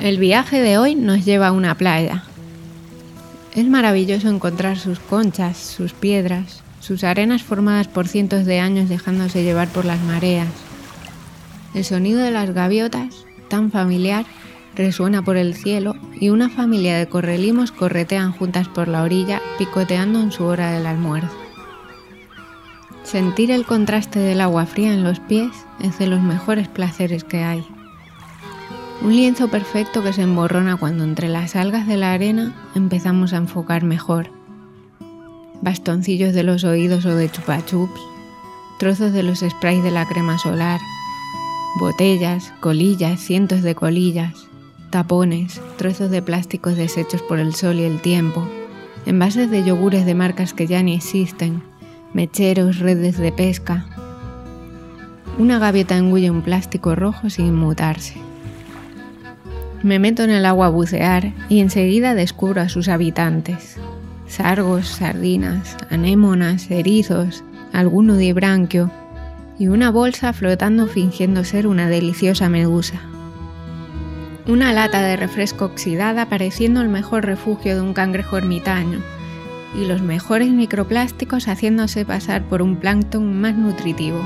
El 0.00 0.16
viaje 0.16 0.62
de 0.62 0.78
hoy 0.78 0.94
nos 0.94 1.26
lleva 1.26 1.48
a 1.48 1.52
una 1.52 1.74
playa. 1.74 2.24
Es 3.54 3.66
maravilloso 3.66 4.30
encontrar 4.30 4.78
sus 4.78 4.98
conchas, 4.98 5.58
sus 5.58 5.92
piedras, 5.92 6.62
sus 6.80 7.04
arenas 7.04 7.42
formadas 7.42 7.86
por 7.86 8.08
cientos 8.08 8.46
de 8.46 8.60
años 8.60 8.88
dejándose 8.88 9.44
llevar 9.44 9.68
por 9.68 9.84
las 9.84 10.00
mareas. 10.00 10.48
El 11.74 11.84
sonido 11.84 12.20
de 12.20 12.30
las 12.30 12.54
gaviotas, 12.54 13.26
tan 13.48 13.70
familiar, 13.70 14.24
resuena 14.74 15.20
por 15.20 15.36
el 15.36 15.54
cielo 15.54 15.94
y 16.18 16.30
una 16.30 16.48
familia 16.48 16.96
de 16.96 17.06
correlimos 17.06 17.70
corretean 17.70 18.32
juntas 18.32 18.68
por 18.68 18.88
la 18.88 19.02
orilla 19.02 19.42
picoteando 19.58 20.22
en 20.22 20.32
su 20.32 20.44
hora 20.44 20.70
del 20.70 20.86
almuerzo. 20.86 21.36
Sentir 23.02 23.50
el 23.50 23.66
contraste 23.66 24.18
del 24.18 24.40
agua 24.40 24.64
fría 24.64 24.94
en 24.94 25.04
los 25.04 25.20
pies 25.20 25.50
es 25.82 25.98
de 25.98 26.06
los 26.06 26.22
mejores 26.22 26.68
placeres 26.68 27.22
que 27.22 27.42
hay. 27.42 27.62
Un 29.02 29.16
lienzo 29.16 29.48
perfecto 29.48 30.02
que 30.02 30.12
se 30.12 30.20
emborrona 30.22 30.76
cuando 30.76 31.04
entre 31.04 31.30
las 31.30 31.56
algas 31.56 31.86
de 31.86 31.96
la 31.96 32.12
arena 32.12 32.54
empezamos 32.74 33.32
a 33.32 33.38
enfocar 33.38 33.82
mejor. 33.82 34.30
Bastoncillos 35.62 36.34
de 36.34 36.42
los 36.42 36.64
oídos 36.64 37.06
o 37.06 37.14
de 37.14 37.30
chupachups, 37.30 37.98
trozos 38.78 39.12
de 39.14 39.22
los 39.22 39.38
sprays 39.40 39.82
de 39.82 39.90
la 39.90 40.06
crema 40.06 40.36
solar, 40.36 40.80
botellas, 41.78 42.52
colillas, 42.60 43.20
cientos 43.20 43.62
de 43.62 43.74
colillas, 43.74 44.34
tapones, 44.90 45.62
trozos 45.78 46.10
de 46.10 46.20
plásticos 46.20 46.76
desechos 46.76 47.22
por 47.22 47.38
el 47.38 47.54
sol 47.54 47.76
y 47.76 47.84
el 47.84 48.02
tiempo, 48.02 48.46
envases 49.06 49.50
de 49.50 49.64
yogures 49.64 50.04
de 50.04 50.14
marcas 50.14 50.52
que 50.52 50.66
ya 50.66 50.82
ni 50.82 50.94
existen, 50.94 51.62
mecheros, 52.12 52.80
redes 52.80 53.16
de 53.16 53.32
pesca. 53.32 53.86
Una 55.38 55.58
gaviota 55.58 55.96
engulle 55.96 56.30
un 56.30 56.42
plástico 56.42 56.94
rojo 56.94 57.30
sin 57.30 57.46
inmutarse. 57.46 58.29
Me 59.82 59.98
meto 59.98 60.22
en 60.22 60.30
el 60.30 60.44
agua 60.44 60.66
a 60.66 60.70
bucear 60.70 61.32
y 61.48 61.60
enseguida 61.60 62.14
descubro 62.14 62.60
a 62.60 62.68
sus 62.68 62.88
habitantes. 62.88 63.76
Sargos, 64.26 64.86
sardinas, 64.86 65.76
anémonas, 65.88 66.70
erizos, 66.70 67.42
algún 67.72 68.08
nudibranquio 68.08 68.90
y 69.58 69.68
una 69.68 69.90
bolsa 69.90 70.34
flotando 70.34 70.86
fingiendo 70.86 71.44
ser 71.44 71.66
una 71.66 71.88
deliciosa 71.88 72.50
medusa. 72.50 73.00
Una 74.46 74.72
lata 74.72 75.00
de 75.00 75.16
refresco 75.16 75.64
oxidada 75.64 76.28
pareciendo 76.28 76.82
el 76.82 76.88
mejor 76.88 77.24
refugio 77.24 77.74
de 77.74 77.80
un 77.80 77.94
cangrejo 77.94 78.36
ermitaño 78.36 78.98
y 79.74 79.86
los 79.86 80.02
mejores 80.02 80.50
microplásticos 80.50 81.46
haciéndose 81.48 82.04
pasar 82.04 82.42
por 82.42 82.60
un 82.60 82.76
plancton 82.76 83.40
más 83.40 83.54
nutritivo. 83.54 84.20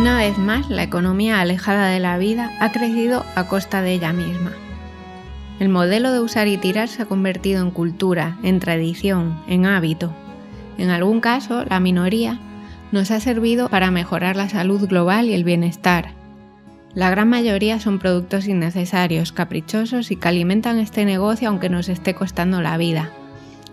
Una 0.00 0.16
vez 0.16 0.38
más, 0.38 0.70
la 0.70 0.82
economía 0.82 1.42
alejada 1.42 1.88
de 1.88 2.00
la 2.00 2.16
vida 2.16 2.56
ha 2.58 2.72
crecido 2.72 3.22
a 3.34 3.48
costa 3.48 3.82
de 3.82 3.92
ella 3.92 4.14
misma. 4.14 4.52
El 5.58 5.68
modelo 5.68 6.10
de 6.10 6.20
usar 6.20 6.48
y 6.48 6.56
tirar 6.56 6.88
se 6.88 7.02
ha 7.02 7.04
convertido 7.04 7.60
en 7.60 7.70
cultura, 7.70 8.38
en 8.42 8.60
tradición, 8.60 9.38
en 9.46 9.66
hábito. 9.66 10.10
En 10.78 10.88
algún 10.88 11.20
caso, 11.20 11.66
la 11.66 11.80
minoría 11.80 12.38
nos 12.92 13.10
ha 13.10 13.20
servido 13.20 13.68
para 13.68 13.90
mejorar 13.90 14.36
la 14.36 14.48
salud 14.48 14.88
global 14.88 15.26
y 15.26 15.34
el 15.34 15.44
bienestar. 15.44 16.14
La 16.94 17.10
gran 17.10 17.28
mayoría 17.28 17.78
son 17.78 17.98
productos 17.98 18.48
innecesarios, 18.48 19.32
caprichosos 19.32 20.10
y 20.10 20.16
que 20.16 20.28
alimentan 20.28 20.78
este 20.78 21.04
negocio 21.04 21.50
aunque 21.50 21.68
nos 21.68 21.90
esté 21.90 22.14
costando 22.14 22.62
la 22.62 22.78
vida. 22.78 23.10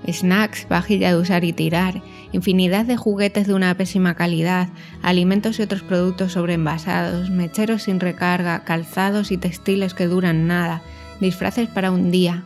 Snacks, 0.05 0.67
vajilla 0.69 1.09
de 1.09 1.19
usar 1.19 1.43
y 1.43 1.53
tirar, 1.53 2.01
infinidad 2.31 2.85
de 2.85 2.97
juguetes 2.97 3.47
de 3.47 3.53
una 3.53 3.75
pésima 3.75 4.15
calidad, 4.15 4.69
alimentos 5.01 5.59
y 5.59 5.63
otros 5.63 5.81
productos 5.81 6.33
sobreenvasados, 6.33 7.29
mecheros 7.29 7.83
sin 7.83 7.99
recarga, 7.99 8.63
calzados 8.63 9.31
y 9.31 9.37
textiles 9.37 9.93
que 9.93 10.07
duran 10.07 10.47
nada, 10.47 10.81
disfraces 11.19 11.67
para 11.67 11.91
un 11.91 12.11
día. 12.11 12.43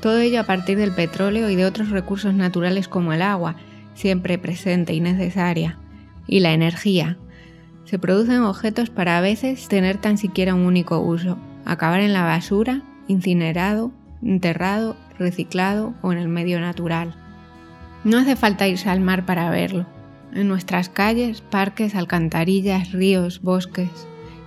Todo 0.00 0.18
ello 0.18 0.40
a 0.40 0.44
partir 0.44 0.78
del 0.78 0.92
petróleo 0.92 1.48
y 1.48 1.56
de 1.56 1.64
otros 1.64 1.90
recursos 1.90 2.34
naturales 2.34 2.88
como 2.88 3.12
el 3.12 3.22
agua, 3.22 3.56
siempre 3.94 4.38
presente 4.38 4.94
y 4.94 5.00
necesaria, 5.00 5.78
y 6.26 6.40
la 6.40 6.52
energía. 6.52 7.18
Se 7.84 7.98
producen 7.98 8.42
objetos 8.42 8.90
para 8.90 9.18
a 9.18 9.20
veces 9.20 9.68
tener 9.68 9.98
tan 9.98 10.18
siquiera 10.18 10.54
un 10.54 10.62
único 10.62 11.00
uso, 11.00 11.38
acabar 11.64 12.00
en 12.00 12.12
la 12.12 12.24
basura, 12.24 12.82
incinerado, 13.06 13.92
enterrado, 14.22 14.96
reciclado 15.22 15.94
o 16.02 16.12
en 16.12 16.18
el 16.18 16.28
medio 16.28 16.60
natural. 16.60 17.14
No 18.04 18.18
hace 18.18 18.36
falta 18.36 18.68
irse 18.68 18.90
al 18.90 19.00
mar 19.00 19.24
para 19.24 19.48
verlo. 19.48 19.86
En 20.34 20.48
nuestras 20.48 20.88
calles, 20.88 21.40
parques, 21.40 21.94
alcantarillas, 21.94 22.92
ríos, 22.92 23.40
bosques, 23.40 23.90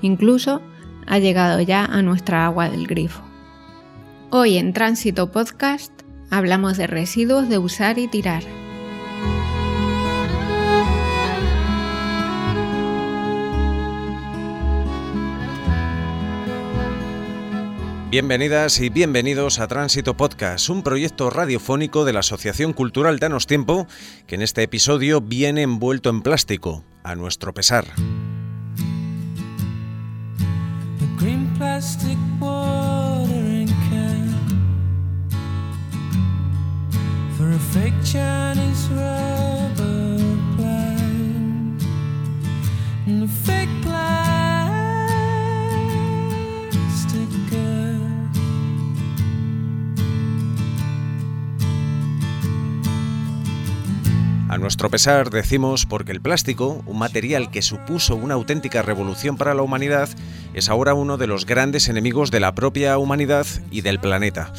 incluso 0.02 0.62
ha 1.08 1.20
llegado 1.20 1.62
ya 1.62 1.86
a 1.86 2.02
nuestra 2.02 2.46
agua 2.46 2.70
del 2.70 2.88
grifo. 2.88 3.24
Hoy 4.30 4.58
en 4.58 4.74
Tránsito 4.74 5.32
Podcast 5.32 5.92
hablamos 6.30 6.78
de 6.78 6.88
residuos 6.88 7.50
de 7.50 7.58
usar 7.58 7.98
y 7.98 8.08
tirar. 8.08 8.44
Bienvenidas 18.16 18.80
y 18.80 18.88
bienvenidos 18.88 19.60
a 19.60 19.68
Tránsito 19.68 20.16
Podcast, 20.16 20.70
un 20.70 20.84
proyecto 20.84 21.30
radiofónico 21.30 22.06
de 22.06 22.14
la 22.14 22.22
Asociación 22.22 22.72
Cultural 22.72 23.20
Danos 23.20 23.46
Tiempo, 23.46 23.88
que 24.26 24.36
en 24.36 24.42
este 24.42 24.64
episodio 24.64 25.20
viene 25.20 25.64
envuelto 25.64 26.12
en 26.12 26.22
plástico, 26.22 26.86
a 27.04 27.16
nuestro 27.16 27.54
pesar. 27.54 27.84
Pesar 54.90 55.30
decimos 55.30 55.86
porque 55.86 56.12
el 56.12 56.22
plástico, 56.22 56.84
un 56.86 57.00
material 57.00 57.52
que 57.52 57.62
supuso 57.62 58.16
una 58.16 58.34
auténtica 58.34 58.82
revolución 58.82 59.38
para 59.38 59.54
la 59.54 59.62
humanidad, 59.62 60.10
es 60.54 60.70
ahora 60.70 60.94
uno 60.94 61.18
de 61.18 61.28
los 61.28 61.46
grandes 61.46 61.88
enemigos 61.88 62.32
de 62.32 62.40
la 62.40 62.56
propia 62.56 62.98
humanidad 62.98 63.46
y 63.72 63.82
del 63.82 64.00
planeta. 64.00 64.52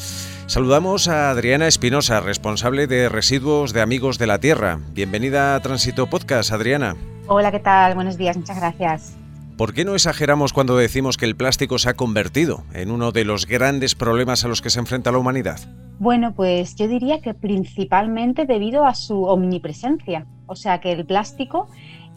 Saludamos 0.47 1.07
a 1.07 1.29
Adriana 1.29 1.67
Espinosa, 1.67 2.19
responsable 2.21 2.87
de 2.87 3.09
residuos 3.09 3.73
de 3.73 3.81
Amigos 3.81 4.17
de 4.17 4.27
la 4.27 4.39
Tierra. 4.39 4.79
Bienvenida 4.93 5.55
a 5.55 5.59
Tránsito 5.61 6.07
Podcast, 6.07 6.51
Adriana. 6.51 6.95
Hola, 7.27 7.51
¿qué 7.51 7.59
tal? 7.59 7.95
Buenos 7.95 8.17
días, 8.17 8.37
muchas 8.37 8.57
gracias. 8.57 9.17
¿Por 9.57 9.73
qué 9.73 9.85
no 9.85 9.95
exageramos 9.95 10.53
cuando 10.53 10.77
decimos 10.77 11.17
que 11.17 11.25
el 11.25 11.35
plástico 11.35 11.79
se 11.79 11.89
ha 11.89 11.95
convertido 11.95 12.63
en 12.75 12.91
uno 12.91 13.11
de 13.11 13.25
los 13.25 13.47
grandes 13.47 13.95
problemas 13.95 14.45
a 14.45 14.47
los 14.47 14.61
que 14.61 14.69
se 14.69 14.77
enfrenta 14.77 15.11
la 15.11 15.17
humanidad? 15.17 15.59
Bueno, 15.97 16.35
pues 16.35 16.75
yo 16.75 16.87
diría 16.87 17.21
que 17.21 17.33
principalmente 17.33 18.45
debido 18.45 18.85
a 18.85 18.93
su 18.93 19.23
omnipresencia. 19.23 20.27
O 20.45 20.55
sea 20.55 20.79
que 20.79 20.91
el 20.91 21.07
plástico 21.07 21.67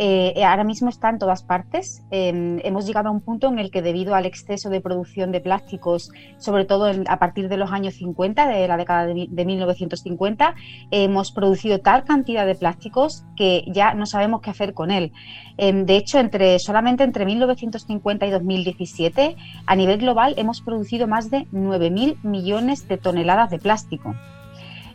eh, 0.02 0.44
ahora 0.46 0.64
mismo 0.64 0.88
está 0.88 1.10
en 1.10 1.18
todas 1.18 1.42
partes. 1.42 2.02
Em, 2.10 2.58
hemos 2.64 2.86
llegado 2.86 3.10
a 3.10 3.12
un 3.12 3.20
punto 3.20 3.48
en 3.48 3.58
el 3.58 3.70
que 3.70 3.82
debido 3.82 4.14
al 4.14 4.24
exceso 4.24 4.70
de 4.70 4.80
producción 4.80 5.30
de 5.30 5.42
plásticos, 5.42 6.10
sobre 6.38 6.64
todo 6.64 6.90
a 7.06 7.18
partir 7.18 7.50
de 7.50 7.58
los 7.58 7.70
años 7.70 7.96
50, 7.96 8.48
de 8.48 8.66
la 8.66 8.78
década 8.78 9.04
de, 9.04 9.44
1950, 9.44 10.54
hemos 10.90 11.32
producido 11.32 11.80
tal 11.80 12.04
cantidad 12.04 12.46
de 12.46 12.54
plásticos 12.54 13.26
que 13.36 13.62
ya 13.66 13.92
no 13.92 14.06
sabemos 14.06 14.40
qué 14.40 14.48
hacer 14.48 14.72
con 14.72 14.90
él. 14.90 15.12
Em, 15.58 15.84
de 15.84 15.98
hecho, 15.98 16.18
entre, 16.18 16.58
solamente 16.60 17.04
entre 17.04 17.26
1950 17.26 18.26
y 18.26 18.30
2017, 18.30 19.36
a 19.66 19.76
nivel 19.76 19.98
global 19.98 20.32
hemos 20.38 20.62
producido 20.62 21.08
más 21.08 21.30
de 21.30 21.46
9.000 21.52 22.16
millones 22.22 22.88
de 22.88 22.96
toneladas 22.96 23.50
de 23.50 23.58
plástico. 23.58 24.14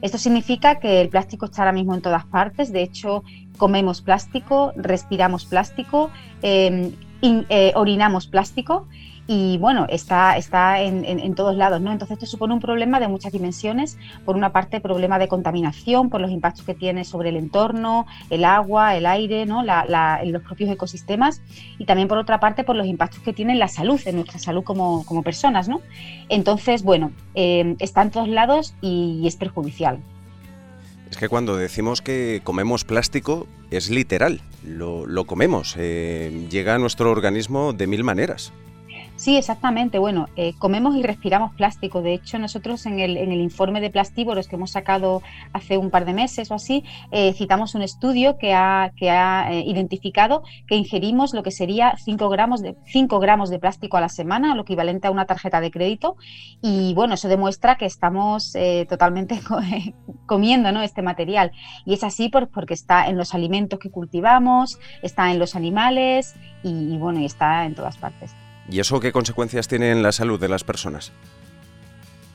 Esto 0.06 0.20
significa 0.20 0.80
que 0.80 1.02
el 1.02 1.10
plástico 1.10 1.46
está 1.46 1.64
ahora 1.64 1.72
mismo 1.72 1.96
en 1.96 2.02
todas 2.04 2.26
partes. 2.26 2.72
De 2.72 2.84
hecho, 2.84 3.24
comemos 3.58 4.04
plástico, 4.04 4.72
respiramos 4.76 5.46
plástico, 5.46 6.12
em, 6.44 6.92
eh, 7.24 7.72
orinamos 7.74 8.28
plástico 8.28 8.88
y 9.28 9.58
bueno, 9.58 9.88
está, 9.90 10.38
está 10.38 10.82
en, 10.82 11.34
todos 11.34 11.56
lados, 11.56 11.82
¿no? 11.82 11.92
Entonces 11.92 12.16
esto 12.16 12.28
supone 12.28 12.54
un 12.54 12.60
problema 12.60 13.00
de 13.00 13.08
muchas 13.08 13.32
dimensiones. 13.32 13.98
Por 14.24 14.36
una 14.36 14.52
parte, 14.52 14.80
problema 14.80 15.18
de 15.18 15.28
contaminación, 15.28 16.10
por 16.12 16.22
los 16.22 16.30
impactos 16.30 16.64
que 16.64 16.76
tiene 16.76 17.04
sobre 17.06 17.30
el 17.30 17.38
entorno, 17.38 18.06
el 18.30 18.46
agua, 18.46 18.96
el 18.96 19.08
aire, 19.08 19.48
¿no? 19.48 19.64
los 19.64 20.42
propios 20.44 20.70
ecosistemas. 20.70 21.42
Y 21.80 21.86
también 21.86 22.08
por 22.08 22.20
otra 22.20 22.40
parte, 22.40 22.64
por 22.64 22.76
los 22.76 22.86
impactos 22.86 23.20
que 23.22 23.34
tiene 23.34 23.54
en 23.54 23.60
la 23.60 23.68
salud, 23.68 24.00
en 24.06 24.16
nuestra 24.16 24.38
salud 24.38 24.64
como, 24.64 25.04
personas, 25.24 25.68
¿no? 25.68 25.82
Entonces, 26.30 26.84
bueno, 26.84 27.12
em, 27.34 27.78
está 27.80 28.04
en 28.04 28.12
todos 28.12 28.28
lados 28.28 28.76
y 28.82 29.24
es 29.26 29.38
perjudicial. 29.38 30.00
Es 31.10 31.18
que 31.18 31.30
cuando 31.30 31.56
decimos 31.56 32.02
que 32.02 32.42
comemos 32.44 32.84
plástico 32.84 33.48
es 33.72 33.90
literal, 33.90 34.42
lo, 34.64 35.26
comemos, 35.26 35.76
eh, 35.78 36.48
llega 36.50 36.76
a 36.76 36.78
nuestro 36.78 37.10
organismo 37.12 37.74
de 37.74 37.88
mil 37.88 38.04
maneras. 38.04 38.54
Sí, 39.26 39.38
exactamente. 39.38 39.98
Bueno, 39.98 40.28
eh, 40.36 40.54
comemos 40.60 40.96
y 40.96 41.02
respiramos 41.02 41.56
plástico. 41.56 42.04
De 42.04 42.14
hecho, 42.14 42.38
nosotros 42.38 42.86
en 42.86 43.00
el, 43.00 43.18
en 43.18 43.32
el, 43.32 43.42
informe 43.42 43.82
de 43.82 43.90
plastívoros 43.90 44.48
que 44.48 44.56
hemos 44.56 44.70
sacado 44.70 45.24
hace 45.52 45.80
un 45.80 45.90
par 45.90 46.06
de 46.06 46.14
meses 46.14 46.52
o 46.52 46.54
así, 46.54 46.84
eh, 47.10 47.34
citamos 47.34 47.74
un 47.74 47.82
estudio 47.82 48.38
que 48.38 48.54
ha, 48.54 48.92
que 48.96 49.10
ha 49.10 49.52
eh, 49.52 49.64
identificado 49.66 50.44
que 50.68 50.76
ingerimos 50.76 51.34
lo 51.34 51.42
que 51.42 51.50
sería 51.50 51.96
5 51.98 52.30
gramos, 52.30 52.62
de, 52.62 52.76
5 52.86 53.20
gramos 53.20 53.50
de 53.50 53.58
plástico 53.58 53.98
a 53.98 54.02
la 54.02 54.10
semana, 54.10 54.54
lo 54.54 54.62
equivalente 54.62 55.08
a 55.08 55.12
una 55.12 55.26
tarjeta 55.26 55.60
de 55.60 55.72
crédito. 55.72 56.18
Y 56.62 56.94
bueno, 56.94 57.16
eso 57.16 57.28
demuestra 57.28 57.78
que 57.78 57.88
estamos 57.88 58.54
totalmente 58.88 59.40
comiendo 60.28 60.72
¿no? 60.72 60.84
este 60.84 61.02
material. 61.02 61.52
Y 61.84 61.96
es 61.96 62.04
así 62.04 62.30
porque 62.30 62.76
está 62.76 63.08
en 63.08 63.18
los 63.18 63.34
alimentos 63.34 63.80
que 63.80 63.90
cultivamos, 63.90 64.78
está 65.02 65.32
en 65.32 65.40
los 65.40 65.56
animales 65.56 66.36
y, 66.62 66.94
y 66.94 66.98
bueno, 67.00 67.22
y 67.22 67.26
está 67.26 67.66
en 67.66 67.74
todas 67.74 67.98
partes. 67.98 68.36
¿Y 68.70 68.80
eso 68.80 69.00
qué 69.00 69.12
consecuencias 69.12 69.68
tiene 69.68 69.92
en 69.92 70.02
la 70.02 70.12
salud 70.12 70.40
de 70.40 70.50
las 70.50 70.64
personas? 70.64 71.12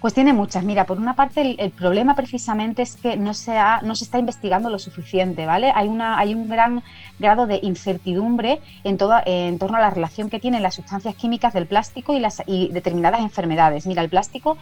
Pues 0.00 0.14
tiene 0.14 0.32
muchas. 0.32 0.64
Mira, 0.64 0.86
por 0.86 0.96
una 0.96 1.14
parte 1.14 1.56
el, 1.58 1.70
problema 1.72 2.14
precisamente 2.14 2.80
es 2.80 2.96
que 2.96 3.18
no 3.18 3.34
se, 3.34 3.52
no 3.82 3.94
se 3.94 4.04
está 4.04 4.18
investigando 4.18 4.70
lo 4.70 4.78
suficiente, 4.78 5.44
¿vale? 5.44 5.72
Hay, 5.74 5.88
una, 5.88 6.18
hay 6.18 6.32
un 6.32 6.48
gran 6.48 6.82
grado 7.18 7.46
de 7.46 7.60
incertidumbre 7.62 8.60
en, 8.82 8.96
toda, 8.96 9.22
en 9.26 9.58
torno 9.58 9.76
a 9.76 9.80
la 9.80 9.90
relación 9.90 10.30
que 10.30 10.40
tienen 10.40 10.62
las 10.62 10.76
sustancias 10.76 11.14
químicas 11.16 11.52
del 11.52 11.66
plástico 11.66 12.14
y, 12.14 12.20
las, 12.20 12.42
y 12.46 12.68
determinadas 12.68 13.20
enfermedades. 13.20 13.86
Mira, 13.86 14.00
el 14.00 14.08
plástico 14.08 14.56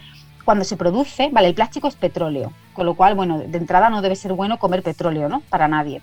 cuando 0.45 0.63
se 0.63 0.77
produce, 0.77 1.29
vale, 1.31 1.47
el 1.47 1.53
plástico 1.53 1.87
es 1.87 1.95
petróleo, 1.95 2.53
con 2.73 2.85
lo 2.85 2.95
cual, 2.95 3.15
bueno, 3.15 3.39
de 3.39 3.57
entrada 3.57 3.89
no 3.89 4.01
debe 4.01 4.15
ser 4.15 4.33
bueno 4.33 4.57
comer 4.57 4.83
petróleo, 4.83 5.29
¿no? 5.29 5.41
Para 5.49 5.67
nadie. 5.67 6.01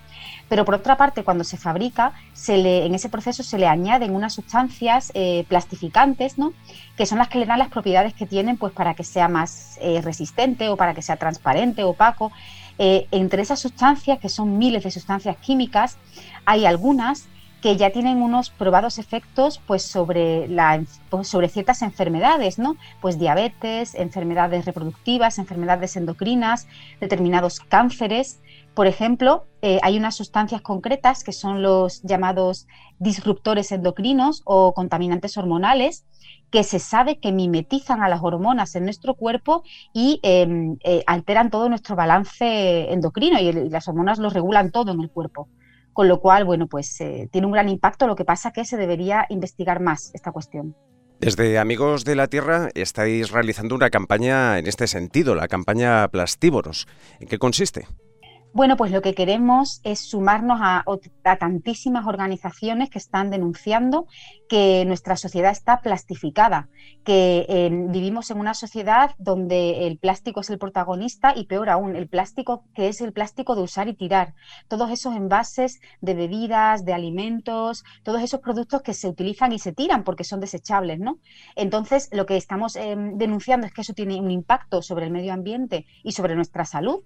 Pero 0.48 0.64
por 0.64 0.74
otra 0.74 0.96
parte, 0.96 1.24
cuando 1.24 1.42
se 1.42 1.56
fabrica, 1.56 2.12
se 2.32 2.56
le, 2.58 2.86
en 2.86 2.94
ese 2.94 3.08
proceso 3.08 3.42
se 3.42 3.58
le 3.58 3.66
añaden 3.66 4.14
unas 4.14 4.34
sustancias 4.34 5.10
eh, 5.14 5.44
plastificantes, 5.48 6.38
¿no? 6.38 6.52
Que 6.96 7.06
son 7.06 7.18
las 7.18 7.28
que 7.28 7.38
le 7.38 7.46
dan 7.46 7.58
las 7.58 7.68
propiedades 7.68 8.14
que 8.14 8.26
tienen, 8.26 8.56
pues 8.56 8.72
para 8.72 8.94
que 8.94 9.04
sea 9.04 9.28
más 9.28 9.78
eh, 9.80 10.00
resistente 10.02 10.68
o 10.68 10.76
para 10.76 10.94
que 10.94 11.02
sea 11.02 11.16
transparente, 11.16 11.82
opaco. 11.82 12.30
Eh, 12.78 13.08
entre 13.10 13.42
esas 13.42 13.58
sustancias, 13.58 14.18
que 14.18 14.28
son 14.28 14.58
miles 14.58 14.84
de 14.84 14.90
sustancias 14.90 15.36
químicas, 15.38 15.96
hay 16.44 16.66
algunas 16.66 17.26
que 17.62 17.76
ya 17.76 17.90
tienen 17.90 18.22
unos 18.22 18.50
probados 18.50 18.98
efectos 18.98 19.60
pues 19.66 19.82
sobre, 19.82 20.48
pues, 21.10 21.28
sobre 21.28 21.48
ciertas 21.48 21.82
enfermedades, 21.82 22.58
¿no? 22.58 22.76
Pues 23.00 23.18
diabetes, 23.18 23.94
enfermedades 23.94 24.64
reproductivas, 24.64 25.38
enfermedades 25.38 25.96
endocrinas, 25.96 26.68
determinados 27.00 27.60
cánceres. 27.60 28.40
Por 28.74 28.86
ejemplo, 28.86 29.46
eh, 29.62 29.78
hay 29.82 29.96
unas 29.96 30.14
sustancias 30.14 30.60
concretas 30.60 31.24
que 31.24 31.32
son 31.32 31.62
los 31.62 32.02
llamados 32.02 32.66
disruptores 32.98 33.72
endocrinos 33.72 34.42
o 34.44 34.74
contaminantes 34.74 35.36
hormonales 35.38 36.04
que 36.50 36.62
se 36.62 36.78
sabe 36.78 37.18
que 37.18 37.32
mimetizan 37.32 38.02
a 38.02 38.08
las 38.08 38.22
hormonas 38.22 38.76
en 38.76 38.84
nuestro 38.84 39.14
cuerpo 39.14 39.64
y 39.92 40.20
em, 40.22 40.76
eh, 40.84 41.02
alteran 41.06 41.50
todo 41.50 41.68
nuestro 41.68 41.96
balance 41.96 42.92
endocrino 42.92 43.40
y 43.40 43.52
las 43.70 43.88
hormonas 43.88 44.18
lo 44.18 44.30
regulan 44.30 44.70
todo 44.70 44.92
en 44.92 45.00
el 45.00 45.10
cuerpo 45.10 45.48
con 45.96 46.08
lo 46.08 46.20
cual, 46.20 46.44
bueno, 46.44 46.66
pues 46.66 47.00
eh, 47.00 47.26
tiene 47.32 47.46
un 47.46 47.54
gran 47.54 47.70
impacto, 47.70 48.06
lo 48.06 48.16
que 48.16 48.26
pasa 48.26 48.50
que 48.50 48.66
se 48.66 48.76
debería 48.76 49.24
investigar 49.30 49.80
más 49.80 50.10
esta 50.12 50.30
cuestión. 50.30 50.76
Desde 51.20 51.58
Amigos 51.58 52.04
de 52.04 52.14
la 52.14 52.26
Tierra 52.26 52.68
estáis 52.74 53.30
realizando 53.30 53.74
una 53.74 53.88
campaña 53.88 54.58
en 54.58 54.66
este 54.66 54.88
sentido, 54.88 55.34
la 55.34 55.48
campaña 55.48 56.06
Plastívoros. 56.08 56.86
¿En 57.18 57.28
qué 57.28 57.38
consiste? 57.38 57.86
Bueno, 58.52 58.76
pues 58.76 58.90
lo 58.90 59.00
que 59.00 59.14
queremos 59.14 59.80
es 59.84 60.00
sumarnos 60.00 60.60
a, 60.62 60.84
tantísimas 61.38 62.06
organizaciones 62.06 62.90
que 62.90 62.98
están 62.98 63.30
denunciando 63.30 64.06
que 64.48 64.84
nuestra 64.86 65.16
sociedad 65.16 65.50
está 65.50 65.80
plastificada, 65.80 66.68
que 67.04 67.46
eh, 67.48 67.70
vivimos 67.88 68.30
en 68.30 68.38
una 68.38 68.54
sociedad 68.54 69.14
donde 69.18 69.86
el 69.86 69.98
plástico 69.98 70.40
es 70.40 70.50
el 70.50 70.58
protagonista 70.58 71.32
y 71.36 71.46
peor 71.46 71.70
aún, 71.70 71.96
el 71.96 72.08
plástico 72.08 72.64
que 72.74 72.88
es 72.88 73.00
el 73.00 73.12
plástico 73.12 73.54
de 73.54 73.62
usar 73.62 73.88
y 73.88 73.94
tirar. 73.94 74.34
Todos 74.68 74.90
esos 74.90 75.14
envases 75.14 75.80
de 76.00 76.14
bebidas, 76.14 76.84
de 76.84 76.94
alimentos, 76.94 77.84
todos 78.02 78.22
esos 78.22 78.40
productos 78.40 78.82
que 78.82 78.94
se 78.94 79.08
utilizan 79.08 79.52
y 79.52 79.58
se 79.58 79.72
tiran 79.72 80.04
porque 80.04 80.24
son 80.24 80.40
desechables, 80.40 80.98
¿no? 80.98 81.18
Entonces, 81.54 82.08
lo 82.12 82.26
que 82.26 82.36
estamos 82.36 82.76
eh, 82.76 82.96
denunciando 83.14 83.66
es 83.66 83.72
que 83.72 83.82
eso 83.82 83.94
tiene 83.94 84.20
un 84.20 84.30
impacto 84.30 84.82
sobre 84.82 85.06
el 85.06 85.12
medio 85.12 85.32
ambiente 85.32 85.86
y 86.02 86.12
sobre 86.12 86.34
nuestra 86.34 86.64
salud 86.64 87.02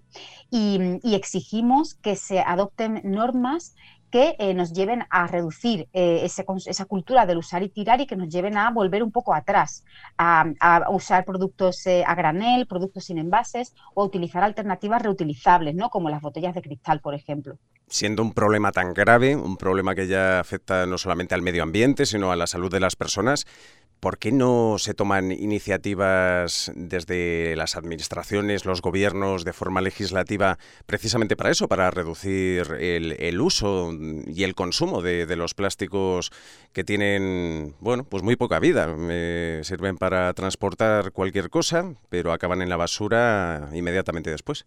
y, 0.49 0.99
exigimos 1.21 1.95
que 1.95 2.15
se 2.15 2.39
adopten 2.39 3.01
normas 3.03 3.75
que 4.11 4.35
eh, 4.37 4.53
nos 4.53 4.73
lleven 4.73 5.05
a 5.09 5.25
reducir 5.25 5.87
eh, 5.93 6.21
esa 6.23 6.85
cultura 6.85 7.25
del 7.25 7.37
usar 7.37 7.63
y 7.63 7.69
tirar 7.69 8.01
y 8.01 8.05
que 8.05 8.15
nos 8.15 8.29
lleven 8.29 8.57
a 8.57 8.69
volver 8.69 9.01
un 9.01 9.11
poco 9.11 9.33
atrás, 9.33 9.83
a, 10.17 10.45
usar 10.89 11.25
productos 11.25 11.87
eh, 11.87 12.03
a 12.05 12.13
granel, 12.13 12.67
productos 12.67 13.05
sin 13.05 13.17
envases 13.17 13.73
o 13.95 14.03
utilizar 14.03 14.43
alternativas 14.43 15.01
reutilizables, 15.01 15.73
¿no? 15.73 15.89
como 15.89 16.09
las 16.09 16.21
botellas 16.21 16.53
de 16.53 16.61
cristal, 16.61 16.99
por 16.99 17.15
ejemplo. 17.15 17.57
Siendo 17.87 18.21
un 18.21 18.33
problema 18.33 18.71
tan 18.71 18.93
grave, 18.93 19.35
un 19.35 19.57
problema 19.57 19.95
que 19.95 20.07
ya 20.07 20.39
afecta 20.39 20.85
no 20.85 20.97
solamente 20.97 21.33
al 21.33 21.41
medio 21.41 21.63
ambiente, 21.63 22.05
sino 22.05 22.31
a 22.31 22.35
la 22.35 22.47
salud 22.47 22.71
de 22.71 22.79
las 22.79 22.95
personas, 22.95 23.45
¿Por 24.01 24.17
qué 24.17 24.31
no 24.31 24.77
se 24.79 24.95
toman 24.95 25.31
iniciativas 25.31 26.71
desde 26.73 27.55
las 27.55 27.75
administraciones, 27.75 28.65
los 28.65 28.81
gobiernos, 28.81 29.45
de 29.45 29.53
forma 29.53 29.79
legislativa, 29.79 30.57
precisamente 30.87 31.35
para 31.37 31.51
eso, 31.51 31.67
para 31.67 31.91
reducir 31.91 32.77
el, 32.79 33.39
uso 33.39 33.93
y 34.25 34.43
el 34.43 34.55
consumo 34.55 35.03
de, 35.03 35.35
los 35.35 35.53
plásticos 35.53 36.31
que 36.73 36.83
tienen, 36.83 37.75
bueno, 37.79 38.03
pues 38.03 38.23
muy 38.23 38.35
poca 38.35 38.59
vida? 38.59 38.87
sirven 39.61 39.97
para 39.97 40.33
transportar 40.33 41.11
cualquier 41.11 41.51
cosa, 41.51 41.93
pero 42.09 42.33
acaban 42.33 42.63
en 42.63 42.69
la 42.69 42.77
basura 42.77 43.69
inmediatamente 43.71 44.31
después. 44.31 44.65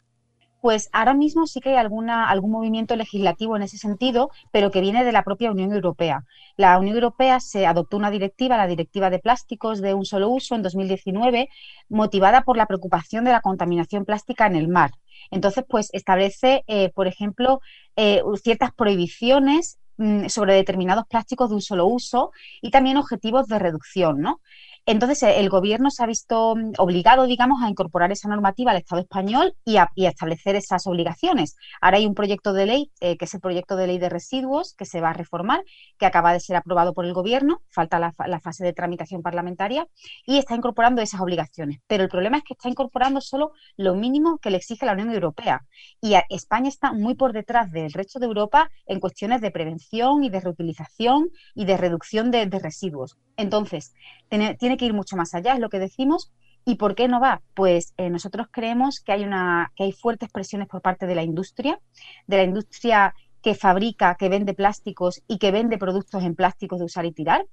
Pues 0.64 0.88
ahora 0.94 1.12
mismo 1.12 1.46
sí 1.46 1.60
que 1.60 1.68
hay 1.68 1.76
alguna, 1.76 2.30
algún 2.30 2.50
movimiento 2.50 2.96
legislativo 2.96 3.54
en 3.54 3.64
ese 3.64 3.76
sentido, 3.76 4.30
pero 4.50 4.70
que 4.70 4.80
viene 4.80 5.04
de 5.04 5.12
la 5.12 5.22
propia 5.22 5.50
Unión 5.50 5.74
Europea. 5.74 6.24
La 6.56 6.78
Unión 6.78 6.94
Europea 6.94 7.38
se 7.38 7.66
adoptó 7.66 7.98
una 7.98 8.10
directiva, 8.10 8.56
la 8.56 8.66
Directiva 8.66 9.10
de 9.10 9.18
Plásticos 9.18 9.82
de 9.82 9.92
un 9.92 10.06
solo 10.06 10.30
uso, 10.30 10.54
en 10.54 10.62
2019, 10.62 11.50
motivada 11.90 12.44
por 12.44 12.56
la 12.56 12.64
preocupación 12.64 13.24
de 13.24 13.32
la 13.32 13.42
contaminación 13.42 14.06
plástica 14.06 14.46
en 14.46 14.56
el 14.56 14.68
mar. 14.68 14.92
Entonces, 15.30 15.66
pues 15.68 15.90
establece, 15.92 16.64
eh, 16.66 16.88
por 16.94 17.08
ejemplo, 17.08 17.60
eh, 17.96 18.22
ciertas 18.42 18.72
prohibiciones 18.72 19.78
mm, 19.98 20.28
sobre 20.28 20.54
determinados 20.54 21.04
plásticos 21.06 21.50
de 21.50 21.56
un 21.56 21.60
solo 21.60 21.84
uso 21.84 22.30
y 22.62 22.70
también 22.70 22.96
objetivos 22.96 23.48
de 23.48 23.58
reducción, 23.58 24.22
¿no? 24.22 24.40
Entonces, 24.86 25.22
eh, 25.22 25.40
el 25.40 25.48
gobierno 25.48 25.90
se 25.90 26.02
ha 26.02 26.06
visto 26.06 26.54
mm, 26.56 26.74
obligado, 26.78 27.26
digamos, 27.26 27.62
a 27.62 27.70
incorporar 27.70 28.12
esa 28.12 28.28
normativa 28.28 28.70
al 28.70 28.76
Estado 28.76 29.00
español 29.00 29.54
y 29.64 29.76
a, 29.78 29.88
establecer 29.96 30.56
esas 30.56 30.86
obligaciones. 30.86 31.56
Ahora 31.80 31.96
hay 31.96 32.06
un 32.06 32.14
proyecto 32.14 32.52
de 32.52 32.66
ley, 32.66 32.92
eh, 33.00 33.16
que 33.16 33.24
es 33.24 33.34
el 33.34 33.40
proyecto 33.40 33.76
de 33.76 33.86
ley 33.86 33.98
de 33.98 34.10
residuos, 34.10 34.74
que 34.74 34.84
se 34.84 35.00
va 35.00 35.10
a 35.10 35.12
reformar, 35.14 35.62
que 35.98 36.04
acaba 36.04 36.32
de 36.34 36.40
ser 36.40 36.56
aprobado 36.56 36.92
por 36.92 37.06
el 37.06 37.14
gobierno, 37.14 37.62
falta 37.70 37.98
la, 37.98 38.12
fase 38.40 38.64
de 38.64 38.74
tramitación 38.74 39.22
parlamentaria, 39.22 39.86
y 40.26 40.38
está 40.38 40.54
incorporando 40.54 41.00
esas 41.00 41.20
obligaciones. 41.20 41.78
Pero 41.86 42.02
el 42.02 42.10
problema 42.10 42.36
es 42.36 42.44
que 42.44 42.52
está 42.52 42.68
incorporando 42.68 43.20
solo 43.22 43.52
lo 43.76 43.94
mínimo 43.94 44.38
que 44.38 44.50
le 44.50 44.58
exige 44.58 44.84
la 44.84 44.92
Unión 44.92 45.10
Europea. 45.10 45.62
Y 46.02 46.14
España 46.28 46.68
está 46.68 46.92
muy 46.92 47.14
por 47.14 47.32
detrás 47.32 47.70
del 47.70 47.92
resto 47.92 48.18
de 48.18 48.26
Europa 48.26 48.70
en 48.86 49.00
cuestiones 49.00 49.40
de 49.40 49.50
prevención 49.50 50.24
y 50.24 50.28
de 50.28 50.40
reutilización 50.40 51.30
y 51.54 51.64
de 51.64 51.76
reducción 51.76 52.30
de, 52.30 52.44
residuos. 52.46 53.16
Entonces, 53.36 53.94
tiene 54.28 54.73
que 54.76 54.86
ir 54.86 54.94
mucho 54.94 55.16
más 55.16 55.34
allá, 55.34 55.54
es 55.54 55.60
lo 55.60 55.68
que 55.68 55.78
decimos. 55.78 56.32
¿Y 56.66 56.76
por 56.76 56.94
qué 56.94 57.08
no 57.08 57.20
va? 57.20 57.42
Pues 57.54 57.92
eh, 57.98 58.08
nosotros 58.08 58.46
creemos 58.50 59.00
que 59.00 59.12
hay, 59.12 59.24
una, 59.24 59.70
que 59.76 59.84
hay 59.84 59.92
fuertes 59.92 60.30
presiones 60.30 60.66
por 60.66 60.80
parte 60.80 61.06
de 61.06 61.14
la 61.14 61.22
industria, 61.22 61.78
de 62.26 62.36
la 62.38 62.42
industria 62.44 63.14
que 63.44 63.54
fabrica, 63.54 64.16
que 64.18 64.30
vende 64.30 64.54
plásticos 64.54 65.22
y 65.28 65.36
que 65.36 65.50
vende 65.50 65.76
productos 65.76 66.22
en 66.22 66.34
plásticos 66.34 66.78
de 66.78 66.86
usar 66.86 67.04
y 67.04 67.12
tirar, 67.12 67.44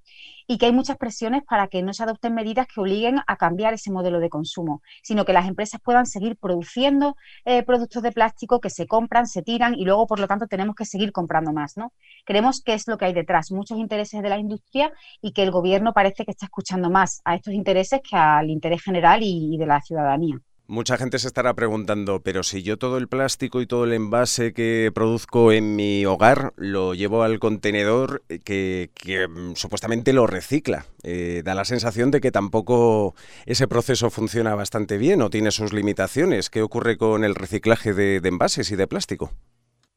y 0.48 0.58
que 0.58 0.68
hay 0.68 0.72
muchas 0.72 0.98
presiones 0.98 1.44
para 1.44 1.68
que 1.68 1.84
no 1.84 1.92
se 1.94 2.04
adopten 2.04 2.34
medidas 2.34 2.66
que 2.68 2.80
obliguen 2.80 3.20
a 3.28 3.36
cambiar 3.36 3.74
ese 3.74 3.92
modelo 3.92 4.22
de 4.22 4.30
consumo, 4.30 4.82
sino 5.04 5.26
que 5.26 5.34
las 5.34 5.50
empresas 5.50 5.82
puedan 5.84 6.06
seguir 6.06 6.38
produciendo 6.38 7.18
eh, 7.44 7.64
productos 7.64 8.02
de 8.04 8.14
plástico 8.14 8.62
que 8.62 8.70
se 8.70 8.88
compran, 8.88 9.28
se 9.28 9.42
tiran 9.42 9.76
y 9.78 9.84
luego, 9.84 10.08
por 10.08 10.20
lo 10.22 10.28
tanto, 10.28 10.48
tenemos 10.48 10.76
que 10.78 10.86
seguir 10.86 11.12
comprando 11.12 11.52
más. 11.52 11.76
¿no? 11.76 11.92
Creemos 12.26 12.62
que 12.64 12.74
es 12.74 12.88
lo 12.88 12.98
que 12.98 13.06
hay 13.06 13.14
detrás, 13.14 13.52
muchos 13.52 13.78
intereses 13.78 14.22
de 14.22 14.30
la 14.30 14.38
industria 14.38 14.94
y 15.22 15.34
que 15.34 15.44
el 15.44 15.52
gobierno 15.52 15.92
parece 15.92 16.24
que 16.24 16.32
está 16.32 16.46
escuchando 16.46 16.90
más 16.90 17.22
a 17.26 17.36
estos 17.36 17.54
intereses 17.54 18.00
que 18.10 18.16
al 18.16 18.50
interés 18.50 18.82
general 18.82 19.20
y 19.24 19.58
de 19.58 19.66
la 19.66 19.82
ciudadanía. 19.82 20.40
Mucha 20.72 20.96
gente 20.96 21.20
se 21.20 21.28
estará 21.28 21.54
preguntando, 21.54 22.22
pero 22.22 22.44
si 22.44 22.64
yo 22.64 22.78
todo 22.78 22.98
el 22.98 23.10
plástico 23.10 23.60
y 23.60 23.68
todo 23.68 23.84
el 23.84 23.92
envase 23.92 24.54
que 24.54 24.90
produzco 24.96 25.52
en 25.52 25.76
mi 25.76 26.06
hogar 26.06 26.54
lo 26.56 26.94
llevo 26.94 27.24
al 27.24 27.40
contenedor 27.40 28.24
eh, 28.30 28.40
que, 28.40 29.28
mm, 29.28 29.56
supuestamente 29.56 30.14
lo 30.14 30.28
recicla, 30.28 30.86
eh, 31.04 31.42
da 31.44 31.56
la 31.56 31.66
sensación 31.66 32.10
de 32.10 32.22
que 32.22 32.32
tampoco 32.32 33.16
ese 33.46 33.68
proceso 33.68 34.10
funciona 34.10 34.56
bastante 34.56 34.98
bien 34.98 35.22
o 35.22 35.30
tiene 35.30 35.52
sus 35.52 35.74
limitaciones. 35.74 36.50
¿Qué 36.50 36.62
ocurre 36.62 36.96
con 36.96 37.26
el 37.26 37.36
reciclaje 37.36 37.94
de 37.94 38.22
envases 38.24 38.72
y 38.72 38.78
de 38.78 38.88
plástico? 38.88 39.34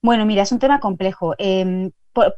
Bueno, 0.05 0.27
mira, 0.27 0.43
es 0.43 0.53
un 0.53 0.59
tema 0.59 0.81
complejo. 0.81 1.35
Em, 1.39 1.91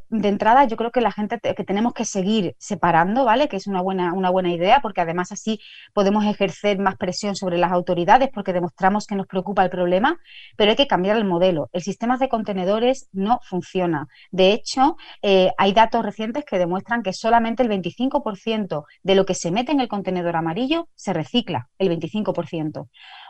de 0.08 0.28
entrada, 0.28 0.64
yo 0.66 0.76
creo 0.76 0.92
que 0.92 1.00
la 1.00 1.11
gente 1.11 1.40
que 1.40 1.64
tenemos 1.64 1.94
que 1.94 2.04
seguir 2.04 2.54
separando, 2.58 3.25
¿vale? 3.25 3.49
Que 3.49 3.56
es 3.56 3.66
una 3.66 3.82
buena, 3.82 4.12
una 4.12 4.30
buena 4.30 4.52
idea, 4.52 4.80
porque 4.80 5.00
además 5.00 5.32
así 5.32 5.58
podemos 5.92 6.25
ejercer 6.25 6.78
más 6.78 6.96
presión 6.96 7.35
sobre 7.35 7.58
las 7.58 7.73
autoridades, 7.73 8.30
porque 8.32 8.52
demostramos 8.52 9.06
que 9.08 9.16
nos 9.16 9.26
preocupa 9.26 9.64
el 9.64 9.70
problema, 9.70 10.16
pero 10.56 10.70
hay 10.70 10.76
que 10.76 10.87
cambiar 10.87 11.16
el 11.16 11.25
modelo. 11.25 11.68
El 11.73 11.82
sistema 11.82 12.16
de 12.18 12.28
contenedores 12.28 13.08
no 13.12 13.40
funciona. 13.42 14.06
De 14.30 14.52
hecho, 14.52 14.96
eh, 15.23 15.50
hay 15.58 15.73
datos 15.73 16.04
recientes 16.04 16.44
que 16.44 16.58
demuestran 16.58 17.02
que 17.02 17.12
solamente 17.12 17.64
el 17.64 17.68
25% 17.68 18.85
de 19.02 19.14
lo 19.16 19.26
que 19.26 19.35
se 19.35 19.50
mete 19.50 19.73
en 19.73 19.80
el 19.80 19.88
contenedor 19.88 20.37
amarillo 20.37 20.88
se 20.94 21.12
recicla, 21.12 21.68
el 21.78 21.88
25%. 21.88 22.88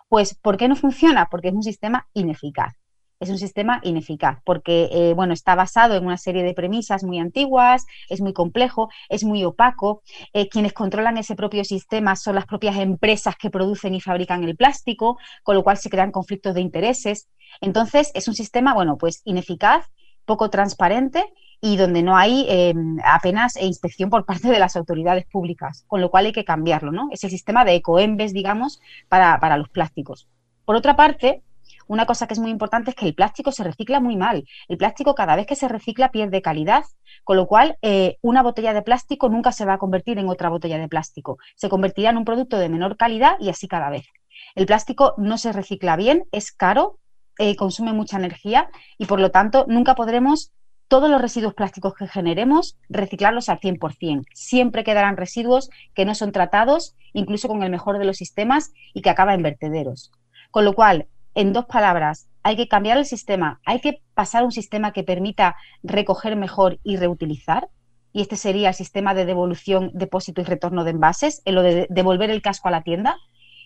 Pues, 0.09 0.35
¿por 0.35 0.59
qué 0.59 0.69
no 0.69 0.77
funciona? 0.77 1.29
Porque 1.31 1.49
es 1.49 1.55
un 1.55 1.63
sistema 1.63 2.07
ineficaz 2.13 2.75
es 3.21 3.31
un 3.31 3.39
sistema 3.39 3.81
ineficaz 3.83 4.39
porque 4.45 4.89
eh, 4.93 5.15
bueno, 5.15 5.33
está 5.33 5.55
basado 5.55 5.95
en 5.95 6.05
una 6.05 6.17
serie 6.17 6.43
de 6.43 6.55
premisas 6.55 7.03
muy 7.05 7.19
antiguas, 7.19 7.87
es 8.09 8.21
muy 8.21 8.33
complejo, 8.33 8.89
es 9.09 9.25
muy 9.25 9.45
opaco. 9.45 10.03
Eh, 10.33 10.49
quienes 10.49 10.73
controlan 10.73 11.17
ese 11.17 11.35
propio 11.35 11.65
sistema 11.65 12.17
son 12.17 12.35
las 12.35 12.47
propias 12.47 12.77
empresas 12.77 13.37
que 13.37 13.51
producen 13.51 13.95
y 13.95 14.01
fabrican 14.01 14.45
el 14.45 14.57
plástico, 14.57 15.19
con 15.43 15.55
lo 15.55 15.65
cual 15.65 15.79
se 15.79 15.91
crean 15.91 16.13
conflictos 16.13 16.55
de 16.55 16.61
intereses. 16.61 17.29
Entonces, 17.61 18.11
es 18.15 18.29
un 18.29 18.35
sistema, 18.35 18.75
bueno, 18.75 18.99
pues 18.99 19.23
ineficaz, 19.25 19.87
poco 20.25 20.51
transparente 20.51 21.25
y 21.61 21.77
donde 21.77 22.03
no 22.03 22.17
hay 22.17 22.45
em, 22.49 22.99
apenas 23.03 23.57
inspección 23.57 24.11
por 24.11 24.27
parte 24.27 24.49
de 24.49 24.59
las 24.59 24.77
autoridades 24.77 25.25
públicas, 25.27 25.85
con 25.87 26.01
lo 26.01 26.11
cual 26.11 26.27
hay 26.27 26.33
que 26.33 26.45
cambiarlo, 26.45 26.93
¿no? 26.93 27.09
Es 27.13 27.25
el 27.25 27.31
sistema 27.31 27.65
de 27.65 27.77
ecoembes, 27.77 28.35
digamos, 28.35 28.81
para, 29.09 29.41
para 29.41 29.57
los 29.57 29.71
plásticos. 29.71 30.29
Por 30.65 30.77
otra 30.77 30.97
parte, 30.97 31.43
una 31.89 32.07
cosa 32.07 32.27
que 32.27 32.35
es 32.35 32.41
muy 32.41 32.51
importante 32.51 32.91
es 32.91 32.97
que 32.97 33.07
el 33.07 33.15
plástico 33.15 33.53
se 33.53 33.65
recicla 33.65 34.01
muy 34.01 34.17
mal. 34.17 34.45
El 34.69 34.77
plástico 34.77 35.15
cada 35.15 35.37
vez 35.37 35.47
que 35.47 35.57
se 35.57 35.69
recicla 35.69 36.11
pierde 36.11 36.43
calidad, 36.43 36.85
con 37.25 37.37
lo 37.37 37.47
cual 37.47 37.79
eh, 37.83 38.19
una 38.23 38.43
botella 38.43 38.73
de 38.75 38.83
plástico 38.83 39.29
nunca 39.29 39.53
se 39.53 39.65
va 39.65 39.75
a 39.75 39.79
convertir 39.79 40.19
en 40.19 40.29
otra 40.29 40.49
botella 40.49 40.79
de 40.79 40.89
plástico. 40.89 41.39
Se 41.55 41.69
convertirá 41.69 42.11
en 42.11 42.17
un 42.17 42.25
producto 42.25 42.59
de 42.59 42.69
menor 42.69 42.97
calidad 42.97 43.37
y 43.41 43.49
así 43.49 43.69
cada 43.69 43.91
vez. 43.91 44.07
El 44.55 44.67
plástico 44.67 45.15
no 45.17 45.39
se 45.39 45.53
recicla 45.53 45.97
bien, 45.97 46.25
es 46.33 46.53
caro, 46.53 46.99
eh, 47.39 47.57
consume 47.57 47.93
mucha 47.93 48.17
energía 48.17 48.69
y 48.99 49.07
por 49.07 49.21
lo 49.21 49.31
tanto 49.31 49.67
nunca 49.69 49.95
podremos 49.95 50.53
todos 50.89 51.11
los 51.11 51.21
residuos 51.21 51.55
plásticos 51.55 51.95
que 51.95 52.07
generemos, 52.07 52.79
reciclarlos 52.89 53.49
al 53.49 53.59
100%. 53.59 54.25
Siempre 54.33 54.85
quedarán 54.85 55.17
residuos 55.17 55.71
que 55.95 56.05
no 56.05 56.15
son 56.15 56.33
tratados, 56.33 56.95
incluso 57.13 57.49
con 57.49 57.63
el 57.63 57.71
mejor 57.71 57.99
de 57.99 58.05
los 58.05 58.17
sistemas, 58.17 58.73
y 58.95 59.03
que 59.03 59.11
acaban 59.11 59.37
en 59.37 59.43
vertederos. 59.43 60.13
Con 60.51 60.65
lo 60.65 60.75
cual, 60.75 61.09
en 61.37 61.53
dos 61.53 61.67
palabras, 61.67 62.29
hay 62.43 62.57
que 62.57 62.67
cambiar 62.67 62.97
el 62.97 63.05
sistema, 63.05 63.61
hay 63.67 63.81
que 63.81 64.01
pasar 64.15 64.43
a 64.43 64.45
un 64.47 64.53
sistema 64.53 64.93
que 64.93 65.05
permita 65.05 65.55
recoger 65.83 66.35
mejor 66.35 66.81
y 66.83 66.97
reutilizar. 66.97 67.69
Y 68.15 68.23
este 68.23 68.37
sería 68.37 68.71
el 68.71 68.75
sistema 68.75 69.13
de 69.13 69.27
devolución, 69.27 69.91
depósito 69.93 70.41
y 70.41 70.45
retorno 70.45 70.83
de 70.83 70.93
envases, 70.93 71.43
en 71.45 71.55
lo 71.55 71.63
de 71.63 71.87
devolver 71.91 72.31
el 72.31 72.41
casco 72.41 72.69
a 72.69 72.71
la 72.71 72.83
tienda. 72.83 73.19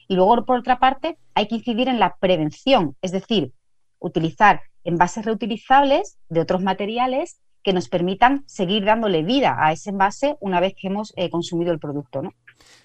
Y 0.08 0.16
luego, 0.16 0.44
por 0.44 0.58
otra 0.58 0.80
parte, 0.80 1.16
hay 1.34 1.46
que 1.46 1.54
incidir 1.54 1.88
en 1.88 2.00
la 2.00 2.16
prevención, 2.18 2.96
es 3.02 3.12
decir, 3.12 3.52
utilizar 4.00 4.62
envases 4.82 5.24
reutilizables 5.24 6.18
de 6.28 6.40
otros 6.40 6.62
materiales 6.62 7.38
que 7.62 7.72
nos 7.72 7.88
permitan 7.88 8.42
seguir 8.46 8.84
dándole 8.84 9.22
vida 9.22 9.56
a 9.60 9.70
ese 9.70 9.90
envase 9.90 10.36
una 10.40 10.58
vez 10.58 10.74
que 10.74 10.88
hemos 10.88 11.12
eh, 11.14 11.30
consumido 11.30 11.70
el 11.70 11.78
producto. 11.78 12.20
¿no? 12.20 12.32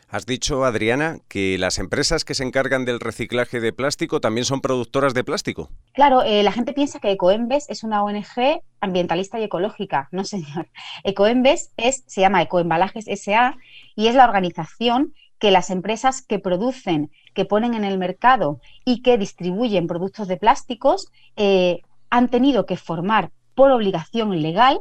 Has 0.08 0.26
dicho, 0.26 0.64
Adriana, 0.66 1.18
que 1.28 1.58
las 1.58 1.80
empresas 1.80 2.24
que 2.24 2.36
se 2.36 2.44
encargan 2.44 2.86
del 2.86 3.00
reciclaje 3.00 3.60
de 3.60 3.74
plástico 3.74 4.22
también 4.22 4.46
son 4.46 4.62
productoras 4.62 5.14
de 5.14 5.24
plástico. 5.24 5.70
Claro, 5.94 6.22
eh, 6.22 6.44
la 6.44 6.52
gente 6.52 6.74
piensa 6.74 7.00
que 7.00 7.12
Ecoembes 7.12 7.66
es 7.70 7.84
una 7.84 8.04
ONG 8.04 8.62
ambientalista 8.82 9.40
y 9.40 9.44
ecológica. 9.44 10.08
No, 10.12 10.24
señor. 10.24 10.70
Ecoembes 11.04 11.72
es, 11.78 12.04
se 12.06 12.22
llama 12.22 12.44
Ecoembalajes 12.44 13.06
SA 13.20 13.58
y 13.96 14.08
es 14.08 14.16
la 14.16 14.26
organización 14.26 15.14
que 15.40 15.52
las 15.52 15.70
empresas 15.70 16.22
que 16.22 16.40
producen, 16.40 17.12
que 17.34 17.46
ponen 17.46 17.74
en 17.74 17.84
el 17.84 17.98
mercado 17.98 18.62
y 18.86 19.02
que 19.02 19.18
distribuyen 19.18 19.88
productos 19.88 20.28
de 20.28 20.38
plásticos 20.38 21.12
eh, 21.36 21.82
han 22.10 22.30
tenido 22.30 22.66
que 22.66 22.78
formar 22.78 23.32
por 23.56 23.72
obligación 23.72 24.42
legal 24.42 24.80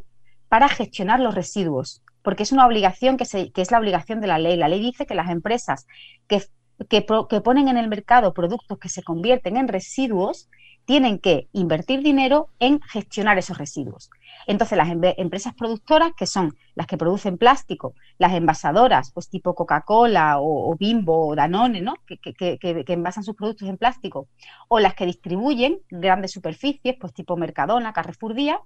para 0.49 0.69
gestionar 0.69 1.19
los 1.19 1.35
residuos 1.35 2.04
porque 2.25 2.43
es 2.43 2.53
una 2.53 2.67
obligación 2.67 3.19
que, 3.19 3.25
es 3.55 3.71
la 3.71 3.79
obligación 3.79 4.21
de 4.21 4.27
la 4.27 4.39
ley. 4.39 4.57
La 4.57 4.69
ley 4.69 4.81
dice 4.81 5.07
que 5.07 5.15
las 5.15 5.29
empresas 5.29 5.87
que, 6.27 6.43
que, 6.89 7.03
ponen 7.03 7.69
en 7.69 7.77
el 7.77 7.87
mercado 7.87 8.33
productos 8.33 8.79
que 8.79 8.89
se 8.89 9.03
convierten 9.03 9.59
en 9.59 9.69
residuos 9.69 10.49
tienen 10.87 11.19
que 11.19 11.49
invertir 11.53 12.03
dinero 12.03 12.49
en 12.61 12.81
gestionar 12.81 13.37
esos 13.39 13.59
residuos. 13.59 14.11
Entonces, 14.47 14.77
las 14.77 14.89
empresas 14.91 15.55
productoras, 15.55 16.13
que 16.17 16.27
son 16.27 16.57
las 16.75 16.87
que 16.87 16.97
producen 16.97 17.37
plástico, 17.37 17.95
las 18.19 18.33
envasadoras, 18.33 19.11
pues 19.13 19.29
tipo 19.29 19.55
Coca-Cola 19.55 20.39
o, 20.41 20.75
Bimbo 20.77 21.29
o 21.29 21.37
Danone, 21.37 21.83
¿no? 21.83 21.95
Que, 22.07 22.19
que, 22.19 22.85
envasan 22.89 23.23
sus 23.23 23.37
productos 23.37 23.69
en 23.69 23.77
plástico, 23.77 24.29
o 24.69 24.81
las 24.81 24.95
que 24.95 25.07
distribuyen 25.07 25.79
grandes 25.91 26.33
superficies, 26.33 26.97
pues 26.99 27.13
tipo 27.13 27.37
Mercadona, 27.37 27.93
Carrefour 27.93 28.35
Día, 28.35 28.61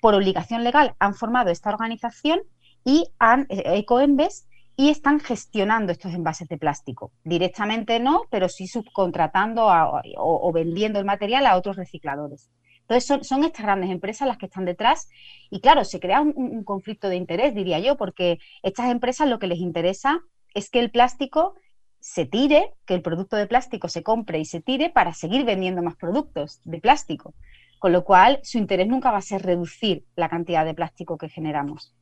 por 0.00 0.14
obligación 0.14 0.64
legal 0.64 0.94
han 0.98 1.14
formado 1.14 1.50
esta 1.50 1.70
organización 1.70 2.40
y 2.84 3.06
han 3.18 3.46
eh, 3.48 3.78
Ecoembes 3.78 4.46
y 4.76 4.90
están 4.90 5.20
gestionando 5.20 5.92
estos 5.92 6.12
envases 6.14 6.48
de 6.48 6.58
plástico. 6.58 7.12
Directamente 7.22 8.00
no, 8.00 8.22
pero 8.30 8.48
sí 8.48 8.66
subcontratando 8.66 9.68
o, 10.16 10.52
vendiendo 10.52 10.98
el 10.98 11.04
material 11.04 11.46
a 11.46 11.56
otros 11.56 11.76
recicladores. 11.76 12.50
Entonces 12.80 13.26
son, 13.26 13.44
estas 13.44 13.64
grandes 13.64 13.90
empresas 13.90 14.28
las 14.28 14.36
que 14.36 14.46
están 14.46 14.66
detrás 14.66 15.08
y 15.48 15.60
claro, 15.60 15.84
se 15.84 16.00
crea 16.00 16.20
un, 16.20 16.64
conflicto 16.64 17.08
de 17.08 17.16
interés, 17.16 17.54
diría 17.54 17.78
yo, 17.78 17.96
porque 17.96 18.38
estas 18.62 18.90
empresas 18.90 19.28
lo 19.28 19.38
que 19.38 19.46
les 19.46 19.58
interesa 19.58 20.20
es 20.54 20.70
que 20.70 20.80
el 20.80 20.90
plástico 20.90 21.54
se 22.00 22.26
tire, 22.26 22.74
que 22.84 22.94
el 22.94 23.00
producto 23.00 23.36
de 23.36 23.46
plástico 23.46 23.88
se 23.88 24.02
compre 24.02 24.38
y 24.38 24.44
se 24.44 24.60
tire 24.60 24.90
para 24.90 25.14
seguir 25.14 25.46
vendiendo 25.46 25.82
más 25.82 25.96
productos 25.96 26.60
de 26.64 26.78
plástico. 26.78 27.32
Con 27.78 27.92
lo 27.92 28.04
cual, 28.04 28.40
su 28.42 28.58
interés 28.58 28.88
nunca 28.88 29.10
va 29.10 29.18
a 29.18 29.22
ser 29.22 29.42
reducir 29.42 30.04
la 30.14 30.28
cantidad 30.28 30.64
de 30.64 30.74
plástico 30.74 31.16
que 31.16 31.30
generamos. 31.30 31.94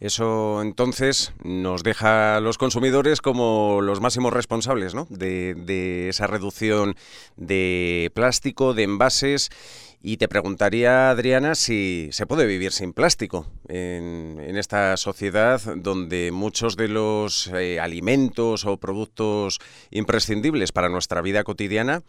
Eso 0.00 0.62
entonces 0.62 1.32
nos 1.42 1.82
deja 1.82 2.36
a 2.36 2.40
los 2.40 2.56
consumidores 2.56 3.20
como 3.20 3.80
los 3.82 4.00
máximos 4.00 4.32
responsables 4.32 4.94
¿no? 4.94 5.08
de, 5.10 6.08
esa 6.08 6.28
reducción 6.28 6.94
de 7.36 8.12
plástico, 8.14 8.74
de 8.74 8.84
envases. 8.84 9.50
Y 10.00 10.18
te 10.18 10.28
preguntaría, 10.28 11.10
Adriana, 11.10 11.56
si 11.56 12.10
se 12.12 12.26
puede 12.26 12.46
vivir 12.46 12.70
sin 12.70 12.92
plástico 12.92 13.46
en, 13.68 14.56
esta 14.56 14.96
sociedad 14.96 15.60
donde 15.76 16.30
muchos 16.30 16.76
de 16.76 16.86
los 16.86 17.48
eh, 17.48 17.80
alimentos 17.80 18.64
o 18.64 18.76
productos 18.76 19.58
imprescindibles 19.90 20.70
para 20.70 20.88
nuestra 20.88 21.22
vida 21.22 21.42
cotidiana 21.42 22.02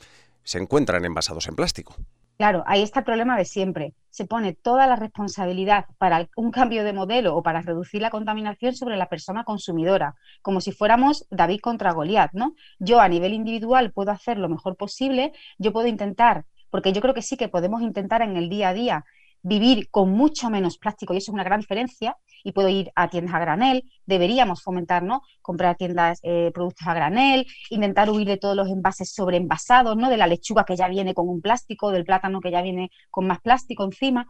se 0.43 0.59
encuentran 0.59 1.05
envasados 1.05 1.47
en 1.47 1.55
plástico. 1.55 1.95
Claro, 2.39 2.63
ahí 2.67 2.81
está 2.81 2.99
el 3.01 3.05
problema 3.05 3.37
de 3.37 3.43
siempre. 3.45 3.93
Se 4.11 4.25
pone 4.25 4.53
toda 4.53 4.87
la 4.87 4.95
responsabilidad 4.95 5.85
para 5.97 6.29
un 6.37 6.51
cambio 6.51 6.85
de 6.85 6.93
modelo 6.93 7.35
o 7.35 7.43
para 7.43 7.61
reducir 7.61 8.01
la 8.01 8.09
contaminación 8.09 8.73
sobre 8.73 8.95
la 8.97 9.09
persona 9.09 9.43
consumidora, 9.43 10.15
como 10.41 10.61
si 10.61 10.71
fuéramos 10.71 11.27
David 11.31 11.59
contra 11.61 11.91
Goliat, 11.91 12.31
¿no? 12.33 12.55
Yo 12.79 13.01
a 13.01 13.09
nivel 13.09 13.33
individual 13.33 13.91
puedo 13.91 14.11
hacer 14.11 14.37
lo 14.37 14.47
mejor 14.49 14.77
posible, 14.77 15.33
yo 15.57 15.73
puedo 15.73 15.87
intentar, 15.87 16.45
porque 16.71 16.93
yo 16.93 17.01
creo 17.01 17.13
que 17.13 17.21
sí 17.21 17.37
que 17.37 17.49
podemos 17.49 17.81
intentar 17.81 18.21
en 18.23 18.37
el 18.37 18.49
día 18.49 18.69
a 18.69 18.73
día 18.73 19.05
vivir 19.41 19.89
con 19.91 20.11
mucho 20.11 20.49
menos 20.49 20.77
plástico 20.77 21.13
y 21.13 21.17
eso 21.17 21.31
es 21.31 21.33
una 21.33 21.43
gran 21.45 21.59
diferencia 21.61 22.17
y 22.43 22.51
puedo 22.51 22.69
ir 22.69 22.91
a 22.95 23.09
tiendas 23.09 23.35
a 23.35 23.39
granel, 23.39 23.83
deberíamos 24.05 24.61
fomentar, 24.63 25.03
¿no? 25.03 25.21
Comprar 25.41 25.75
tiendas, 25.75 26.19
eh, 26.23 26.51
productos 26.53 26.87
a 26.87 26.93
granel, 26.93 27.45
intentar 27.69 28.09
huir 28.09 28.27
de 28.27 28.37
todos 28.37 28.55
los 28.55 28.69
envases 28.69 29.13
sobreenvasados, 29.13 29.95
¿no? 29.95 30.09
De 30.09 30.17
la 30.17 30.27
lechuga 30.27 30.65
que 30.65 30.75
ya 30.75 30.87
viene 30.87 31.13
con 31.13 31.27
un 31.29 31.41
plástico, 31.41 31.91
del 31.91 32.05
plátano 32.05 32.41
que 32.41 32.51
ya 32.51 32.61
viene 32.61 32.89
con 33.11 33.27
más 33.27 33.39
plástico 33.41 33.83
encima. 33.83 34.27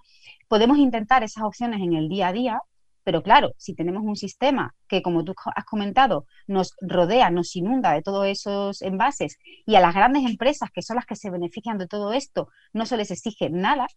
Podemos 0.47 0.77
intentar 0.77 1.23
esas 1.23 1.43
opciones 1.43 1.81
en 1.81 1.93
el 1.93 2.09
día 2.09 2.29
a 2.29 2.33
día, 2.33 2.61
pero 3.03 3.23
claro, 3.23 3.53
si 3.57 3.73
tenemos 3.73 4.03
un 4.03 4.15
sistema 4.15 4.75
que, 4.87 5.01
como 5.01 5.23
tú 5.23 5.33
has 5.55 5.65
comentado, 5.65 6.25
nos 6.47 6.75
rodea, 6.81 7.31
nos 7.31 7.55
inunda 7.55 7.93
de 7.93 8.01
todos 8.01 8.27
esos 8.27 8.81
envases 8.81 9.37
y 9.65 9.75
a 9.75 9.79
las 9.79 9.95
grandes 9.95 10.25
empresas, 10.25 10.69
que 10.71 10.81
son 10.81 10.97
las 10.97 11.05
que 11.05 11.15
se 11.15 11.31
benefician 11.31 11.77
de 11.77 11.87
todo 11.87 12.13
esto, 12.13 12.49
no 12.73 12.85
se 12.85 12.97
les 12.97 13.09
exige 13.09 13.49
nada, 13.49 13.87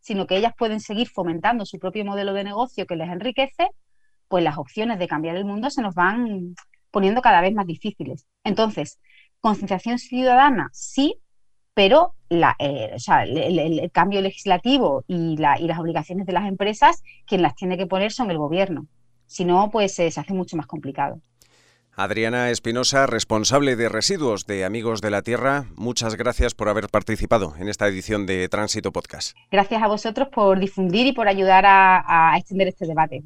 sino 0.00 0.26
que 0.26 0.36
ellas 0.36 0.54
pueden 0.56 0.80
seguir 0.80 1.08
fomentando 1.08 1.64
su 1.64 1.78
propio 1.78 2.04
modelo 2.04 2.32
de 2.32 2.44
negocio 2.44 2.86
que 2.86 2.96
les 2.96 3.08
enriquece, 3.08 3.68
pues 4.28 4.44
las 4.44 4.58
opciones 4.58 4.98
de 4.98 5.08
cambiar 5.08 5.36
el 5.36 5.44
mundo 5.44 5.70
se 5.70 5.82
nos 5.82 5.94
van 5.94 6.54
poniendo 6.90 7.22
cada 7.22 7.40
vez 7.40 7.54
más 7.54 7.66
difíciles. 7.66 8.26
Entonces, 8.44 8.98
concienciación 9.40 9.98
ciudadana, 9.98 10.70
sí, 10.72 11.16
pero 11.74 12.14
eh, 12.30 12.96
el, 12.98 13.90
cambio 13.92 14.20
legislativo 14.20 15.04
y, 15.06 15.36
las 15.36 15.78
obligaciones 15.78 16.26
de 16.26 16.32
las 16.32 16.46
empresas, 16.46 17.02
quien 17.26 17.42
las 17.42 17.54
tiene 17.54 17.76
que 17.76 17.86
poner 17.86 18.12
son 18.12 18.30
el 18.30 18.38
gobierno. 18.38 18.86
Si 19.26 19.44
no, 19.44 19.70
pues 19.70 19.98
eh, 19.98 20.10
se 20.10 20.20
hace 20.20 20.34
mucho 20.34 20.56
más 20.56 20.66
complicado. 20.66 21.20
Adriana 22.02 22.48
Espinosa, 22.48 23.04
responsable 23.06 23.76
de 23.76 23.90
residuos 23.90 24.46
de 24.46 24.64
Amigos 24.64 25.02
de 25.02 25.10
la 25.10 25.20
Tierra, 25.20 25.66
muchas 25.76 26.16
gracias 26.16 26.54
por 26.54 26.70
haber 26.70 26.88
participado 26.88 27.52
en 27.58 27.68
esta 27.68 27.86
edición 27.88 28.24
de 28.24 28.48
Tránsito 28.48 28.90
Podcast. 28.90 29.36
Gracias 29.50 29.82
a 29.82 29.86
vosotros 29.86 30.28
por 30.28 30.58
difundir 30.58 31.06
y 31.06 31.12
por 31.12 31.28
ayudar 31.28 31.64
a 31.66 32.34
extender 32.38 32.68
este 32.68 32.86
debate. 32.86 33.22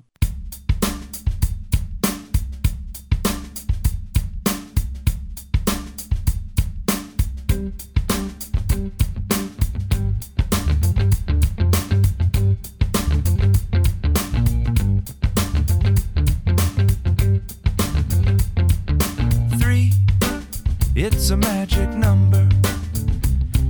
It's 21.06 21.28
a 21.28 21.36
magic 21.36 21.90
number. 21.90 22.48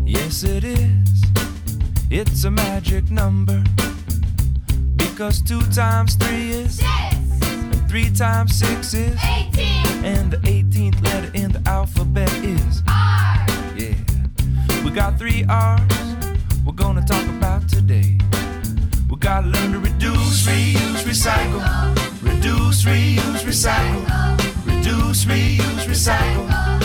Yes, 0.06 0.44
it 0.44 0.62
is. 0.62 1.22
It's 2.08 2.44
a 2.44 2.50
magic 2.52 3.10
number. 3.10 3.60
Because 4.94 5.42
two 5.42 5.60
times 5.72 6.14
three 6.14 6.50
is 6.50 6.76
six. 6.76 6.88
And 7.42 7.88
three 7.88 8.08
times 8.10 8.54
six 8.54 8.94
is 8.94 9.18
eighteen. 9.24 9.84
And 10.04 10.30
the 10.30 10.36
18th 10.46 11.02
letter 11.02 11.32
in 11.34 11.50
the 11.50 11.60
alphabet 11.68 12.32
is 12.34 12.82
R. 12.86 13.44
Yeah. 13.76 13.96
We 14.84 14.92
got 14.92 15.18
three 15.18 15.44
R's 15.48 15.82
we're 16.64 16.72
gonna 16.72 17.04
talk 17.04 17.26
about 17.26 17.68
today. 17.68 18.16
We 19.10 19.16
gotta 19.16 19.48
learn 19.48 19.72
to 19.72 19.80
reduce, 19.80 20.46
reuse, 20.46 21.02
recycle. 21.02 21.62
Reduce, 22.22 22.84
reuse, 22.84 23.42
recycle. 23.42 24.04
Reduce, 24.64 25.24
reuse, 25.24 25.84
recycle 25.84 26.83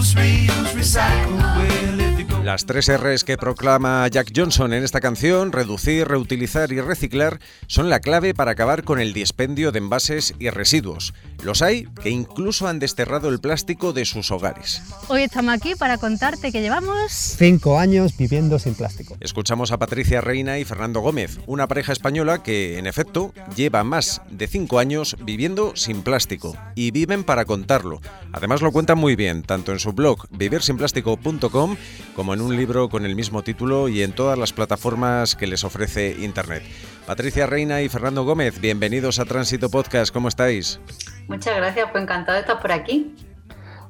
reuse, 0.00 0.72
recycle. 0.72 1.36
Well, 1.36 2.09
Las 2.44 2.64
tres 2.64 2.90
R's 2.90 3.22
que 3.22 3.36
proclama 3.36 4.08
Jack 4.08 4.32
Johnson 4.34 4.72
en 4.72 4.82
esta 4.82 5.00
canción, 5.00 5.52
reducir, 5.52 6.08
reutilizar 6.08 6.72
y 6.72 6.80
reciclar, 6.80 7.38
son 7.66 7.90
la 7.90 8.00
clave 8.00 8.32
para 8.32 8.52
acabar 8.52 8.82
con 8.82 8.98
el 8.98 9.12
dispendio 9.12 9.72
de 9.72 9.78
envases 9.78 10.34
y 10.38 10.48
residuos. 10.48 11.12
Los 11.44 11.60
hay 11.60 11.84
que 12.02 12.08
incluso 12.08 12.66
han 12.66 12.78
desterrado 12.78 13.28
el 13.28 13.40
plástico 13.40 13.92
de 13.92 14.06
sus 14.06 14.30
hogares. 14.30 14.82
Hoy 15.08 15.22
estamos 15.22 15.54
aquí 15.54 15.74
para 15.74 15.98
contarte 15.98 16.50
que 16.50 16.62
llevamos 16.62 17.12
cinco 17.12 17.78
años 17.78 18.16
viviendo 18.16 18.58
sin 18.58 18.74
plástico. 18.74 19.18
Escuchamos 19.20 19.70
a 19.70 19.78
Patricia 19.78 20.22
Reina 20.22 20.58
y 20.58 20.64
Fernando 20.64 21.00
Gómez, 21.00 21.40
una 21.46 21.68
pareja 21.68 21.92
española 21.92 22.42
que, 22.42 22.78
en 22.78 22.86
efecto, 22.86 23.34
lleva 23.54 23.84
más 23.84 24.22
de 24.30 24.48
cinco 24.48 24.78
años 24.78 25.14
viviendo 25.22 25.76
sin 25.76 26.02
plástico 26.02 26.56
y 26.74 26.90
viven 26.90 27.22
para 27.22 27.44
contarlo. 27.44 28.00
Además 28.32 28.62
lo 28.62 28.72
cuentan 28.72 28.96
muy 28.96 29.14
bien, 29.14 29.42
tanto 29.42 29.72
en 29.72 29.78
su 29.78 29.92
blog 29.92 30.26
vivirsinplástico.com 30.30 31.76
como 32.16 32.29
en 32.34 32.40
un 32.40 32.56
libro 32.56 32.88
con 32.88 33.04
el 33.04 33.14
mismo 33.14 33.42
título 33.42 33.88
y 33.88 34.02
en 34.02 34.12
todas 34.12 34.38
las 34.38 34.52
plataformas 34.52 35.34
que 35.34 35.46
les 35.46 35.64
ofrece 35.64 36.16
Internet. 36.20 36.62
Patricia 37.06 37.46
Reina 37.46 37.82
y 37.82 37.88
Fernando 37.88 38.24
Gómez, 38.24 38.60
bienvenidos 38.60 39.18
a 39.18 39.24
Tránsito 39.24 39.70
Podcast, 39.70 40.12
¿cómo 40.12 40.28
estáis? 40.28 40.80
Muchas 41.28 41.56
gracias, 41.56 41.88
pues 41.90 42.02
encantado 42.02 42.34
de 42.36 42.40
estar 42.40 42.60
por 42.60 42.72
aquí. 42.72 43.14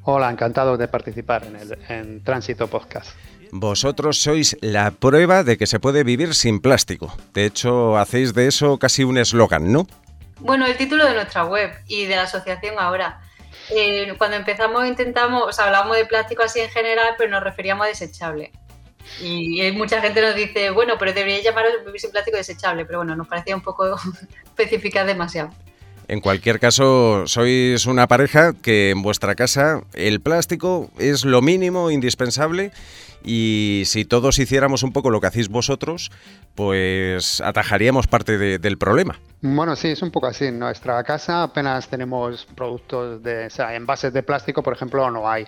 Hola, 0.02 0.30
encantado 0.30 0.76
de 0.76 0.88
participar 0.88 1.44
en, 1.44 1.56
el, 1.56 1.78
en 1.88 2.24
Tránsito 2.24 2.68
Podcast. 2.68 3.10
Vosotros 3.52 4.20
sois 4.20 4.56
la 4.60 4.92
prueba 4.92 5.42
de 5.42 5.58
que 5.58 5.66
se 5.66 5.80
puede 5.80 6.04
vivir 6.04 6.34
sin 6.34 6.60
plástico. 6.60 7.14
De 7.34 7.44
hecho, 7.46 7.98
hacéis 7.98 8.32
de 8.32 8.46
eso 8.46 8.78
casi 8.78 9.04
un 9.04 9.18
eslogan, 9.18 9.72
¿no? 9.72 9.86
Bueno, 10.38 10.66
el 10.66 10.76
título 10.76 11.04
de 11.04 11.14
nuestra 11.14 11.44
web 11.44 11.70
y 11.86 12.06
de 12.06 12.16
la 12.16 12.22
asociación 12.22 12.76
ahora. 12.78 13.20
Eh, 13.68 14.14
cuando 14.18 14.36
empezamos 14.36 14.86
intentamos, 14.86 15.44
o 15.46 15.52
sea, 15.52 15.66
hablábamos 15.66 15.96
de 15.96 16.06
plástico 16.06 16.42
así 16.42 16.60
en 16.60 16.70
general, 16.70 17.14
pero 17.18 17.30
nos 17.30 17.42
referíamos 17.42 17.84
a 17.84 17.88
desechable. 17.88 18.52
Y 19.20 19.70
mucha 19.72 20.00
gente 20.00 20.22
nos 20.22 20.34
dice, 20.34 20.70
bueno, 20.70 20.94
pero 20.98 21.12
debería 21.12 21.42
llamaros 21.42 21.72
vivir 21.84 22.00
sin 22.00 22.10
plástico 22.10 22.36
desechable, 22.36 22.84
pero 22.84 22.98
bueno, 22.98 23.16
nos 23.16 23.28
parecía 23.28 23.54
un 23.54 23.62
poco 23.62 23.96
especificar 24.44 25.06
demasiado. 25.06 25.50
En 26.10 26.20
cualquier 26.20 26.58
caso, 26.58 27.24
sois 27.26 27.86
una 27.86 28.08
pareja 28.08 28.52
que 28.52 28.90
en 28.90 29.00
vuestra 29.00 29.36
casa 29.36 29.82
el 29.92 30.20
plástico 30.20 30.90
es 30.98 31.24
lo 31.24 31.40
mínimo 31.40 31.92
indispensable 31.92 32.72
y 33.24 33.82
si 33.86 34.04
todos 34.04 34.38
hiciéramos 34.38 34.82
un 34.82 34.92
poco 34.92 35.10
lo 35.10 35.20
que 35.20 35.26
hacéis 35.26 35.48
vosotros, 35.48 36.10
pues 36.54 37.40
atajaríamos 37.40 38.06
parte 38.06 38.58
del 38.58 38.78
problema. 38.78 39.18
Bueno, 39.40 39.76
sí, 39.76 39.88
es 39.88 40.02
un 40.02 40.10
poco 40.10 40.26
así. 40.26 40.46
En 40.46 40.58
nuestra 40.58 41.02
casa 41.04 41.42
apenas 41.42 41.88
tenemos 41.88 42.46
productos 42.54 43.22
de, 43.22 43.46
o 43.46 43.50
sea, 43.50 43.74
envases 43.74 44.12
de 44.12 44.22
plástico, 44.22 44.62
por 44.62 44.74
ejemplo, 44.74 45.10
no 45.10 45.28
hay. 45.28 45.46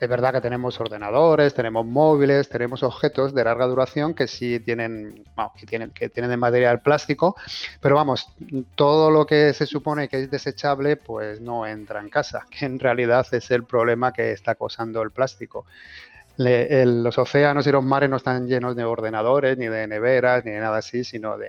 Es 0.00 0.08
verdad 0.08 0.32
que 0.32 0.40
tenemos 0.40 0.78
ordenadores, 0.80 1.54
tenemos 1.54 1.84
móviles, 1.84 2.48
tenemos 2.48 2.84
objetos 2.84 3.34
de 3.34 3.42
larga 3.42 3.66
duración 3.66 4.14
que 4.14 4.28
sí 4.28 4.60
tienen, 4.60 5.24
que 5.58 5.66
tienen, 5.66 5.90
que 5.90 6.08
tienen 6.08 6.30
de 6.30 6.36
material 6.36 6.82
plástico, 6.82 7.34
pero 7.80 7.96
vamos, 7.96 8.28
todo 8.76 9.10
lo 9.10 9.26
que 9.26 9.52
se 9.54 9.66
supone 9.66 10.08
que 10.08 10.22
es 10.22 10.30
desechable, 10.30 10.96
pues 10.96 11.40
no 11.40 11.66
entra 11.66 12.00
en 12.00 12.10
casa, 12.10 12.46
que 12.50 12.66
en 12.66 12.78
realidad 12.78 13.26
es 13.32 13.50
el 13.50 13.64
problema 13.64 14.12
que 14.12 14.30
está 14.30 14.54
causando 14.54 15.02
el 15.02 15.10
plástico 15.10 15.66
los 16.38 17.18
océanos 17.18 17.66
y 17.66 17.72
los 17.72 17.84
mares 17.84 18.08
no 18.08 18.16
están 18.16 18.46
llenos 18.46 18.76
de 18.76 18.84
ordenadores, 18.84 19.58
ni 19.58 19.66
de 19.66 19.86
neveras, 19.88 20.44
ni 20.44 20.52
de 20.52 20.60
nada 20.60 20.78
así, 20.78 21.02
sino 21.02 21.36
de, 21.36 21.48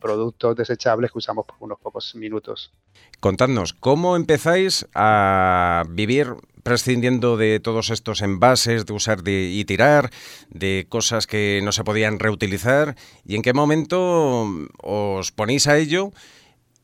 productos 0.00 0.56
desechables 0.56 1.12
que 1.12 1.18
usamos 1.18 1.46
por 1.46 1.56
unos 1.60 1.78
pocos 1.78 2.14
minutos. 2.14 2.72
Contadnos, 3.20 3.74
¿cómo 3.74 4.16
empezáis 4.16 4.86
a 4.94 5.84
vivir 5.90 6.34
prescindiendo 6.62 7.36
de 7.36 7.60
todos 7.60 7.90
estos 7.90 8.22
envases, 8.22 8.86
de 8.86 8.92
usar 8.92 9.18
y 9.26 9.64
tirar, 9.64 10.10
de 10.48 10.86
cosas 10.88 11.26
que 11.26 11.60
no 11.62 11.72
se 11.72 11.84
podían 11.84 12.18
reutilizar? 12.18 12.96
¿Y 13.26 13.36
en 13.36 13.42
qué 13.42 13.52
momento 13.52 14.48
os 14.82 15.30
ponéis 15.30 15.66
a 15.66 15.76
ello? 15.76 16.10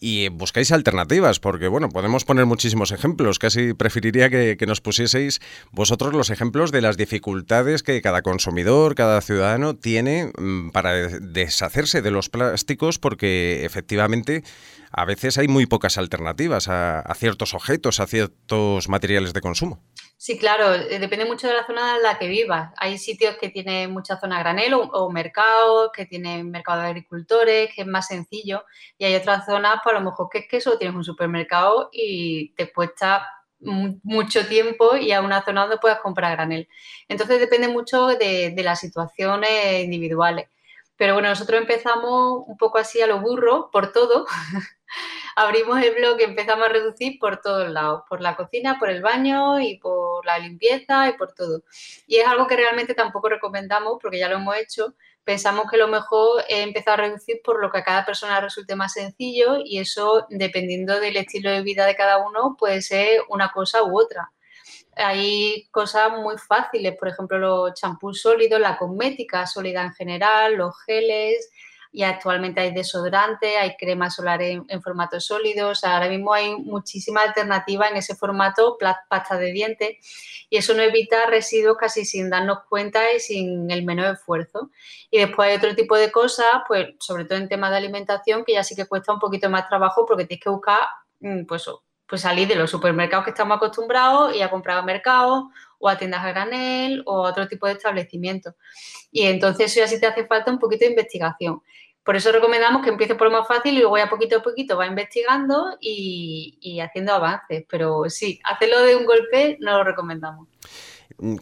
Y 0.00 0.28
buscáis 0.28 0.72
alternativas, 0.72 1.40
porque 1.40 1.68
bueno, 1.68 1.88
podemos 1.88 2.24
poner 2.24 2.46
muchísimos 2.46 2.92
ejemplos. 2.92 3.38
Casi 3.38 3.74
preferiría 3.74 4.30
que, 4.30 4.56
nos 4.66 4.80
pusieseis 4.80 5.40
vosotros 5.72 6.12
los 6.12 6.30
ejemplos 6.30 6.72
de 6.72 6.82
las 6.82 6.96
dificultades 6.96 7.82
que 7.82 8.00
cada 8.02 8.22
consumidor, 8.22 8.94
cada 8.94 9.20
ciudadano 9.20 9.74
tiene 9.74 10.30
mm, 10.36 10.70
para 10.70 10.92
deshacerse 10.92 12.02
de 12.02 12.10
los 12.10 12.28
plásticos, 12.28 12.98
porque 12.98 13.64
efectivamente 13.64 14.44
a 14.92 15.04
veces 15.04 15.38
hay 15.38 15.48
muy 15.48 15.66
pocas 15.66 15.98
alternativas 15.98 16.68
a 16.68 17.14
ciertos 17.16 17.54
objetos, 17.54 18.00
a 18.00 18.06
ciertos 18.06 18.88
materiales 18.88 19.32
de 19.32 19.40
consumo. 19.40 19.82
Sí, 20.20 20.36
claro, 20.36 20.74
eh, 20.74 20.98
depende 20.98 21.24
mucho 21.26 21.46
de 21.46 21.54
la 21.54 21.64
zona 21.64 21.96
en 21.96 22.02
la 22.02 22.18
que 22.18 22.26
vivas. 22.26 22.72
Hay 22.76 22.98
sitios 22.98 23.36
que 23.36 23.50
tienen 23.50 23.92
mucha 23.92 24.18
zona 24.18 24.40
granel 24.40 24.74
o, 24.74 25.10
mercados, 25.10 25.90
que 25.94 26.06
tienen 26.06 26.50
mercado 26.50 26.80
de 26.82 26.88
agricultores, 26.88 27.70
que 27.72 27.82
es 27.82 27.86
más 27.86 28.08
sencillo. 28.08 28.64
Y 28.98 29.04
hay 29.04 29.14
otras 29.14 29.46
zonas, 29.46 29.78
pues 29.84 29.94
a 29.94 30.00
lo 30.00 30.04
mejor 30.04 30.28
que 30.28 30.38
es 30.38 30.48
que 30.48 30.60
solo 30.60 30.76
tienes 30.76 30.96
un 30.96 31.04
supermercado 31.04 31.88
y 31.92 32.52
te 32.56 32.72
cuesta 32.72 33.28
mucho 33.60 34.46
tiempo 34.46 34.96
y 34.96 35.12
a 35.12 35.20
una 35.20 35.44
zona 35.44 35.62
donde 35.62 35.78
puedas 35.78 36.00
comprar 36.00 36.32
granel. 36.32 36.68
Entonces 37.08 37.38
depende 37.40 37.68
mucho 37.68 38.08
de, 38.08 38.50
de 38.50 38.62
las 38.64 38.80
situaciones 38.80 39.84
individuales. 39.84 40.48
Pero 40.96 41.14
bueno, 41.14 41.28
nosotros 41.28 41.60
empezamos 41.60 42.42
un 42.46 42.56
poco 42.56 42.78
así 42.78 43.00
a 43.00 43.06
lo 43.06 43.20
burro, 43.20 43.70
por 43.72 43.92
todo. 43.92 44.26
Abrimos 45.36 45.82
el 45.82 45.94
blog 45.94 46.20
y 46.20 46.24
empezamos 46.24 46.66
a 46.66 46.70
reducir 46.70 47.18
por 47.18 47.40
todos 47.40 47.68
lados, 47.70 48.02
por 48.08 48.20
la 48.20 48.36
cocina, 48.36 48.78
por 48.78 48.90
el 48.90 49.02
baño 49.02 49.60
y 49.60 49.78
por 49.78 50.24
la 50.26 50.38
limpieza 50.38 51.08
y 51.08 51.12
por 51.14 51.32
todo. 51.32 51.62
Y 52.06 52.16
es 52.16 52.26
algo 52.26 52.46
que 52.46 52.56
realmente 52.56 52.94
tampoco 52.94 53.28
recomendamos 53.28 53.98
porque 54.00 54.18
ya 54.18 54.28
lo 54.28 54.36
hemos 54.36 54.56
hecho. 54.56 54.94
Pensamos 55.24 55.70
que 55.70 55.76
lo 55.76 55.88
mejor 55.88 56.42
es 56.48 56.64
empezar 56.64 57.00
a 57.00 57.04
reducir 57.04 57.40
por 57.44 57.60
lo 57.60 57.70
que 57.70 57.78
a 57.78 57.84
cada 57.84 58.06
persona 58.06 58.40
resulte 58.40 58.74
más 58.76 58.94
sencillo 58.94 59.58
y 59.64 59.78
eso, 59.78 60.26
dependiendo 60.30 60.98
del 61.00 61.16
estilo 61.16 61.50
de 61.50 61.62
vida 61.62 61.86
de 61.86 61.96
cada 61.96 62.18
uno, 62.18 62.56
puede 62.58 62.82
ser 62.82 63.22
una 63.28 63.50
cosa 63.52 63.82
u 63.84 63.98
otra 64.00 64.32
hay 64.98 65.68
cosas 65.70 66.10
muy 66.10 66.36
fáciles, 66.38 66.96
por 66.96 67.08
ejemplo, 67.08 67.38
los 67.38 67.74
champús 67.74 68.20
sólidos, 68.20 68.60
la 68.60 68.76
cosmética 68.76 69.46
sólida 69.46 69.82
en 69.82 69.92
general, 69.92 70.56
los 70.56 70.74
geles, 70.84 71.50
y 71.92 72.02
actualmente 72.02 72.60
hay 72.60 72.72
desodorante, 72.72 73.56
hay 73.56 73.76
crema 73.76 74.10
solar 74.10 74.42
en, 74.42 74.82
formato 74.82 75.20
sólido, 75.20 75.72
ahora 75.82 76.08
mismo 76.08 76.32
hay 76.32 76.54
muchísima 76.56 77.22
alternativa 77.22 77.88
en 77.88 77.96
ese 77.96 78.14
formato, 78.14 78.76
pasta 79.08 79.36
de 79.36 79.52
dientes, 79.52 79.96
y 80.50 80.56
eso 80.56 80.74
no 80.74 80.82
evita 80.82 81.26
residuos 81.26 81.76
casi 81.76 82.04
sin 82.04 82.30
darnos 82.30 82.60
cuenta 82.68 83.12
y 83.12 83.20
sin 83.20 83.70
el 83.70 83.84
menor 83.84 84.14
esfuerzo. 84.14 84.70
Y 85.10 85.18
después 85.18 85.48
hay 85.48 85.56
otro 85.56 85.74
tipo 85.74 85.96
de 85.96 86.12
cosas, 86.12 86.46
pues 86.66 86.88
sobre 86.98 87.24
todo 87.24 87.38
en 87.38 87.48
temas 87.48 87.70
de 87.70 87.78
alimentación, 87.78 88.44
que 88.44 88.54
ya 88.54 88.64
sí 88.64 88.74
que 88.74 88.86
cuesta 88.86 89.12
un 89.12 89.18
poquito 89.18 89.48
más 89.50 89.68
trabajo 89.68 90.04
porque 90.06 90.26
tienes 90.26 90.42
que 90.42 90.50
buscar, 90.50 90.80
mm, 91.20 91.44
pues 91.46 91.68
pues 92.08 92.22
salir 92.22 92.48
de 92.48 92.54
los 92.54 92.70
supermercados 92.70 93.24
que 93.24 93.32
estamos 93.32 93.58
acostumbrados 93.58 94.34
y 94.34 94.40
a 94.40 94.48
comprar 94.48 94.78
a 94.78 94.82
mercado 94.82 95.50
o 95.78 95.88
a 95.88 95.96
tiendas 95.98 96.24
a 96.24 96.28
granel 96.28 97.02
o 97.06 97.26
a 97.26 97.30
otro 97.30 97.48
tipo 97.48 97.66
de 97.66 97.74
establecimientos. 97.74 98.54
Y 99.10 99.22
entonces 99.22 99.70
eso 99.70 99.80
ya 99.80 99.88
sí 99.88 100.00
te 100.00 100.06
hace 100.06 100.26
falta 100.26 100.50
un 100.50 100.58
poquito 100.58 100.84
de 100.84 100.90
investigación. 100.90 101.62
Por 102.08 102.16
eso 102.16 102.32
recomendamos 102.32 102.82
que 102.82 102.88
empiece 102.88 103.14
por 103.16 103.30
lo 103.30 103.38
más 103.38 103.46
fácil 103.46 103.76
y 103.76 103.80
luego 103.80 103.98
ya 103.98 104.08
poquito 104.08 104.38
a 104.38 104.42
poquito 104.42 104.78
va 104.78 104.86
investigando 104.86 105.76
y, 105.78 106.80
haciendo 106.80 107.12
avances. 107.12 107.66
Pero 107.68 108.04
sí, 108.08 108.40
hacerlo 108.44 108.80
de 108.82 108.96
un 108.96 109.04
golpe 109.04 109.58
no 109.60 109.76
lo 109.76 109.84
recomendamos. 109.84 110.48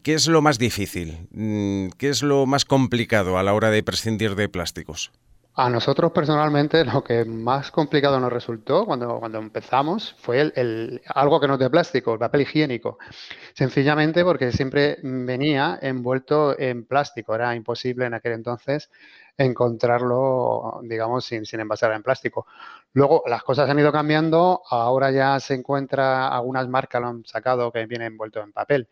¿Qué 0.03 0.15
es 0.15 0.27
lo 0.27 0.43
más 0.43 0.59
difícil? 0.59 1.29
Mm, 1.31 1.91
¿Qué 1.99 2.09
es 2.09 2.25
lo 2.25 2.47
más 2.47 2.65
complicado 2.65 3.39
a 3.39 3.45
la 3.45 3.55
hora 3.55 3.71
de 3.71 3.85
prescindir 3.85 4.35
de 4.35 4.49
plásticos? 4.49 5.13
A 5.59 5.71
nosotros 5.71 6.13
personalmente 6.13 6.85
lo 6.85 7.03
que 7.03 7.25
más 7.25 7.71
complicado 7.71 8.21
nos 8.21 8.31
resultó 8.31 8.85
cuando, 8.85 9.19
cuando 9.19 9.39
empezamos 9.39 10.15
fue 10.19 10.53
el, 10.55 11.01
algo 11.07 11.41
que 11.41 11.49
no 11.49 11.55
es 11.55 11.61
de 11.61 11.71
plástico, 11.71 12.13
el 12.13 12.19
papel 12.19 12.43
higiénico. 12.43 12.99
Sencillamente 13.55 14.23
porque 14.23 14.53
siempre 14.53 14.99
venía 15.03 15.79
envuelto 15.81 16.59
en 16.59 16.85
plástico. 16.85 17.35
Era 17.35 17.55
imposible 17.55 18.05
en 18.05 18.13
aquel 18.13 18.33
entonces 18.33 18.91
encontrarlo, 19.39 20.81
digamos, 20.83 21.25
sin, 21.25 21.45
sin 21.45 21.61
envasar 21.61 21.93
en 21.93 22.03
plástico. 22.03 22.47
Luego 22.93 23.23
las 23.27 23.43
cosas 23.43 23.69
han 23.69 23.79
ido 23.79 23.93
cambiando, 23.93 24.63
ahora 24.71 25.11
ya 25.11 25.39
se 25.41 25.55
encuentra, 25.55 26.29
algunas 26.29 26.69
marcas 26.69 27.03
lo 27.03 27.09
han 27.09 27.25
sacado 27.27 27.71
que 27.71 27.85
viene 27.87 28.07
envuelto 28.07 28.41
en 28.43 28.53
papel. 28.53 28.89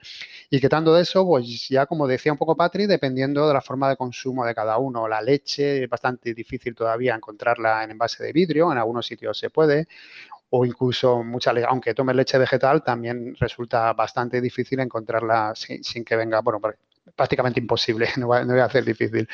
Y 0.51 0.61
quitando 0.61 0.95
de 0.95 1.03
eso, 1.03 1.27
pues 1.27 1.69
ya 1.69 1.87
como 1.87 2.07
decía 2.07 2.33
un 2.33 2.39
poco 2.39 2.57
Patri, 2.57 2.87
dependiendo 2.87 3.49
de 3.49 3.55
la 3.55 3.63
forma 3.63 3.89
de 3.89 3.97
consumo 3.97 4.45
de 4.45 4.55
cada 4.55 4.79
uno, 4.79 5.09
la 5.09 5.23
leche 5.23 5.85
es 5.85 5.89
bastante 5.89 6.35
difícil 6.35 6.75
todavía 6.75 7.15
encontrarla 7.15 7.85
en 7.85 7.93
envase 7.93 8.23
de 8.23 8.33
vidrio, 8.33 8.71
en 8.73 8.79
algunos 8.79 9.07
sitios 9.07 9.39
se 9.39 9.51
puede, 9.51 9.89
o 10.51 10.65
incluso 10.67 11.23
mucha 11.25 11.53
aunque 11.69 11.95
tome 11.95 12.15
leche 12.15 12.39
vegetal, 12.39 12.83
también 12.85 13.35
resulta 13.37 13.93
bastante 13.93 14.41
difícil 14.41 14.81
encontrarla 14.81 15.53
sin, 15.57 15.83
sin 15.85 16.05
que 16.05 16.17
venga, 16.17 16.41
bueno, 16.41 16.61
prácticamente 17.17 17.61
imposible, 17.61 18.09
no 18.17 18.27
voy, 18.29 18.59
a 18.59 18.65
hacer 18.65 18.85
difícil. 18.85 19.29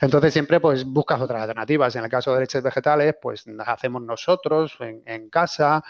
Entonces 0.00 0.32
siempre 0.32 0.60
pues 0.60 0.84
buscas 0.84 1.20
otras 1.20 1.42
alternativas. 1.42 1.94
En 1.96 2.04
el 2.04 2.10
caso 2.10 2.34
de 2.34 2.40
leches 2.40 2.62
vegetales, 2.62 3.14
pues 3.20 3.46
las 3.46 3.68
hacemos 3.68 4.02
nosotros 4.02 4.76
en, 4.80 5.02
en 5.06 5.28
casa 5.30 5.82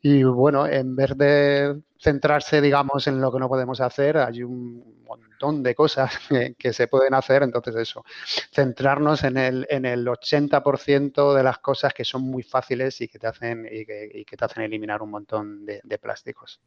y 0.00 0.22
bueno, 0.22 0.66
en 0.66 0.94
vez 0.94 1.16
de 1.16 1.80
centrarse, 1.98 2.60
digamos, 2.60 3.06
en 3.06 3.20
lo 3.20 3.32
que 3.32 3.38
no 3.38 3.48
podemos 3.48 3.80
hacer, 3.80 4.18
hay 4.18 4.42
un 4.42 5.02
montón 5.06 5.62
de 5.62 5.74
cosas 5.74 6.12
que, 6.58 6.72
se 6.72 6.88
pueden 6.88 7.14
hacer. 7.14 7.42
Entonces, 7.42 7.74
eso, 7.76 8.04
centrarnos 8.52 9.24
en 9.24 9.36
el, 9.36 9.66
en 9.70 9.84
el 9.84 10.06
80% 10.06 11.34
de 11.34 11.42
las 11.42 11.58
cosas 11.58 11.94
que 11.94 12.04
son 12.04 12.22
muy 12.22 12.42
fáciles 12.42 13.00
y 13.00 13.08
que 13.08 13.18
te 13.18 13.26
hacen, 13.26 13.66
y 13.70 13.84
que, 13.84 14.36
te 14.36 14.44
hacen 14.44 14.62
eliminar 14.62 15.02
un 15.02 15.10
montón 15.10 15.64
de, 15.64 15.80
plásticos. 15.98 16.60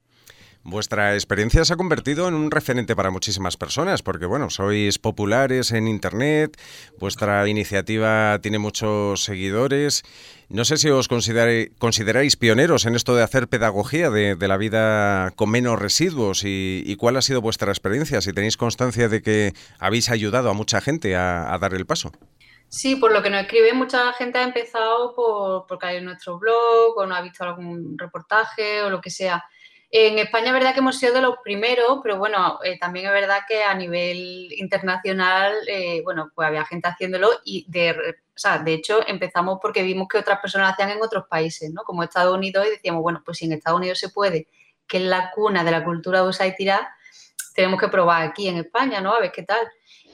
Vuestra 0.64 1.14
experiencia 1.14 1.64
se 1.64 1.74
ha 1.74 1.78
convertido 1.78 2.28
en 2.28 2.34
un 2.34 2.52
referente 2.52 2.96
para 2.96 3.12
muchísimas 3.12 3.56
personas, 3.58 4.02
porque 4.02 4.26
bueno, 4.26 4.50
sois 4.50 4.98
populares 5.00 5.72
en 5.72 5.88
Internet, 5.88 6.60
vuestra 6.98 7.48
iniciativa 7.48 8.40
tiene 8.42 8.60
muchos 8.60 9.24
seguidores. 9.24 10.04
No 10.50 10.66
sé 10.66 10.78
si 10.78 10.90
os 10.90 11.08
consideráis 11.08 12.36
pioneros 12.36 12.86
en 12.88 12.96
esto 12.96 13.16
de 13.16 13.22
hacer 13.22 13.48
pedagogía 13.48 14.10
de, 14.10 14.36
la 14.48 14.58
vida 14.58 15.19
con 15.36 15.50
menos 15.50 15.80
residuos 15.80 16.44
y, 16.46 16.96
cuál 16.98 17.18
ha 17.18 17.22
sido 17.22 17.42
vuestra 17.42 17.72
experiencia, 17.72 18.22
si 18.22 18.34
tenéis 18.34 18.58
constancia 18.58 19.10
de 19.10 19.22
que 19.22 19.54
habéis 19.80 20.10
ayudado 20.10 20.50
a 20.50 20.54
mucha 20.54 20.82
gente 20.82 21.16
a, 21.16 21.58
dar 21.60 21.74
el 21.74 21.86
paso. 21.86 22.12
Sí, 22.68 22.96
por 22.96 23.12
lo 23.12 23.24
que 23.24 23.30
nos 23.30 23.42
escribe, 23.42 23.74
mucha 23.74 24.14
gente 24.14 24.38
ha 24.38 24.44
empezado 24.44 25.16
por, 25.16 25.66
por 25.66 25.80
caer 25.80 25.98
en 25.98 26.06
nuestro 26.06 26.38
blog 26.38 26.98
o 26.98 27.06
no 27.06 27.16
ha 27.16 27.22
visto 27.22 27.44
algún 27.44 27.98
reportaje 27.98 28.84
o 28.84 28.90
lo 28.90 29.02
que 29.02 29.10
sea. 29.10 29.44
En 29.92 30.20
España 30.20 30.48
es 30.48 30.54
verdad 30.54 30.74
que 30.74 30.82
hemos 30.82 31.00
sido 31.00 31.16
de 31.16 31.22
los 31.22 31.38
primeros, 31.44 32.00
pero 32.04 32.20
bueno, 32.20 32.60
eh, 32.64 32.78
también 32.78 33.08
es 33.08 33.12
verdad 33.12 33.40
que 33.48 33.64
a 33.64 33.74
nivel 33.74 34.48
internacional, 34.54 35.56
eh, 35.68 36.02
bueno, 36.04 36.32
pues 36.36 36.48
había 36.48 36.64
gente 36.64 36.88
haciéndolo 36.88 37.32
y 37.44 37.66
de, 37.68 37.92
o 37.92 38.38
sea, 38.38 38.60
de 38.60 38.74
hecho 38.74 39.00
empezamos 39.08 39.58
porque 39.60 39.82
vimos 39.82 40.08
que 40.08 40.20
otras 40.20 40.40
personas 40.42 40.74
hacían 40.74 40.92
en 40.92 41.02
otros 41.02 41.26
países, 41.28 41.74
¿no? 41.74 41.82
Como 41.84 42.04
Estados 42.04 42.38
Unidos 42.38 42.68
y 42.68 42.70
decíamos, 42.70 43.02
bueno, 43.02 43.24
pues 43.26 43.40
si 43.40 43.46
en 43.46 43.54
Estados 43.54 43.80
Unidos 43.80 43.98
se 43.98 44.10
puede, 44.10 44.48
que 44.90 44.98
es 44.98 45.04
la 45.04 45.32
cuna 45.32 45.64
de 45.64 45.72
la 45.72 45.86
cultura 45.86 46.22
de 46.22 46.48
y 46.48 46.56
tirar, 46.56 46.88
tenemos 47.56 47.80
que 47.80 47.88
probar 47.88 48.24
aquí 48.24 48.48
en 48.48 48.58
España, 48.58 49.00
¿no? 49.00 49.14
A 49.14 49.20
ver 49.20 49.32
qué 49.32 49.44
tal. 49.44 49.66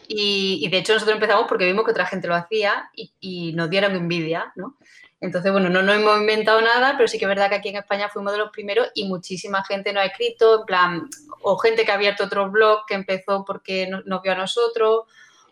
Y, 0.08 0.68
de 0.70 0.78
hecho 0.78 0.94
nosotros 0.94 1.16
empezamos 1.16 1.46
porque 1.48 1.66
vimos 1.66 1.84
que 1.84 1.92
otra 1.92 2.06
gente 2.06 2.28
lo 2.28 2.36
hacía 2.36 2.90
y, 2.94 3.12
y 3.20 3.54
nos 3.54 3.70
dieron 3.70 3.96
envidia, 3.96 4.52
¿no? 4.56 4.78
Entonces, 5.22 5.52
bueno, 5.52 5.70
no 5.70 5.82
nos 5.82 5.96
hemos 5.96 6.20
inventado 6.20 6.62
nada, 6.62 6.94
pero 6.98 7.08
sí 7.08 7.18
que 7.18 7.26
es 7.26 7.30
verdad 7.30 7.50
que 7.50 7.56
aquí 7.56 7.70
en 7.70 7.78
España 7.78 8.10
fuimos 8.10 8.34
de 8.34 8.38
los 8.38 8.52
primeros 8.52 8.92
y 8.94 9.08
muchísima 9.08 9.64
gente 9.64 9.92
nos 9.94 10.04
ha 10.04 10.06
escrito, 10.06 10.60
en 10.60 10.66
plan, 10.66 11.10
o 11.42 11.58
gente 11.58 11.84
que 11.84 11.92
ha 11.92 11.96
abierto 11.96 12.26
otro 12.26 12.52
blog 12.52 12.86
que 12.86 12.94
empezó 12.94 13.44
porque 13.46 13.88
nos 13.88 14.22
vio 14.22 14.34
a 14.34 14.36
nosotros, 14.36 15.06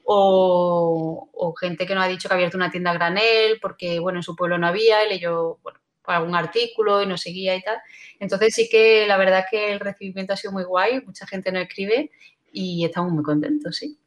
o, 0.04 1.56
gente 1.60 1.86
que 1.86 1.96
nos 1.96 2.04
ha 2.04 2.08
dicho 2.08 2.28
que 2.28 2.34
ha 2.34 2.38
abierto 2.38 2.58
una 2.58 2.72
tienda 2.72 2.94
granel 2.94 3.60
porque, 3.62 4.00
bueno, 4.00 4.20
en 4.20 4.24
su 4.24 4.36
pueblo 4.36 4.58
no 4.58 4.68
había 4.68 5.06
y 5.06 5.10
leyó, 5.10 5.58
bueno, 5.64 5.80
algún 6.06 6.36
artículo 6.36 7.02
y 7.02 7.06
nos 7.06 7.22
seguía 7.22 7.56
y 7.56 7.62
tal. 7.62 7.78
Entonces 8.20 8.54
sí 8.54 8.70
que 8.70 9.06
la 9.08 9.18
verdad 9.18 9.46
que 9.50 9.72
el 9.72 9.80
recibimiento 9.80 10.34
ha 10.34 10.38
sido 10.38 10.54
muy 10.54 10.64
guay, 10.64 11.02
mucha 11.02 11.28
gente 11.28 11.52
nos 11.52 11.64
escribe 11.64 12.12
y 12.52 12.86
estamos 12.86 13.12
muy 13.12 13.24
contentos, 13.24 13.78
sí. 13.78 13.98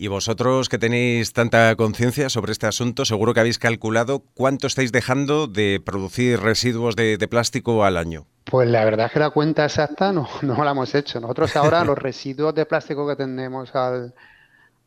Y 0.00 0.08
vosotros 0.08 0.70
que 0.70 0.78
tenéis 0.78 1.34
tanta 1.34 1.76
conciencia 1.76 2.30
sobre 2.30 2.52
este 2.52 2.66
asunto, 2.66 3.04
seguro 3.04 3.34
que 3.34 3.40
habéis 3.40 3.58
calculado 3.58 4.24
cuánto 4.32 4.66
estáis 4.66 4.92
dejando 4.92 5.46
de 5.46 5.78
producir 5.84 6.40
residuos 6.40 6.96
de, 6.96 7.18
plástico 7.28 7.84
al 7.84 7.98
año. 7.98 8.26
Pues 8.44 8.66
la 8.70 8.82
verdad 8.86 9.06
es 9.08 9.12
que 9.12 9.18
la 9.18 9.28
cuenta 9.28 9.66
exacta 9.66 10.10
no, 10.10 10.26
no 10.42 10.64
la 10.64 10.70
hemos 10.70 10.94
hecho. 10.94 11.20
Nosotros 11.20 11.54
ahora 11.54 11.84
los 11.84 11.98
residuos 11.98 12.54
de 12.54 12.64
plástico 12.64 13.06
que 13.06 13.16
tenemos 13.16 13.74
al, 13.74 14.14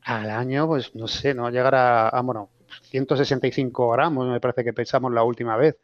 al 0.02 0.32
año, 0.32 0.66
pues 0.66 0.96
no 0.96 1.08
sé, 1.08 1.36
no 1.36 1.52
llegará 1.52 2.08
a, 2.08 2.10
a, 2.10 2.22
bueno, 2.22 2.50
165 2.90 3.92
gramos, 3.92 4.28
me 4.28 4.40
parece 4.40 4.64
que 4.64 4.74
pensamos 4.74 5.14
la 5.14 5.22
última 5.22 5.56
vez. 5.58 5.78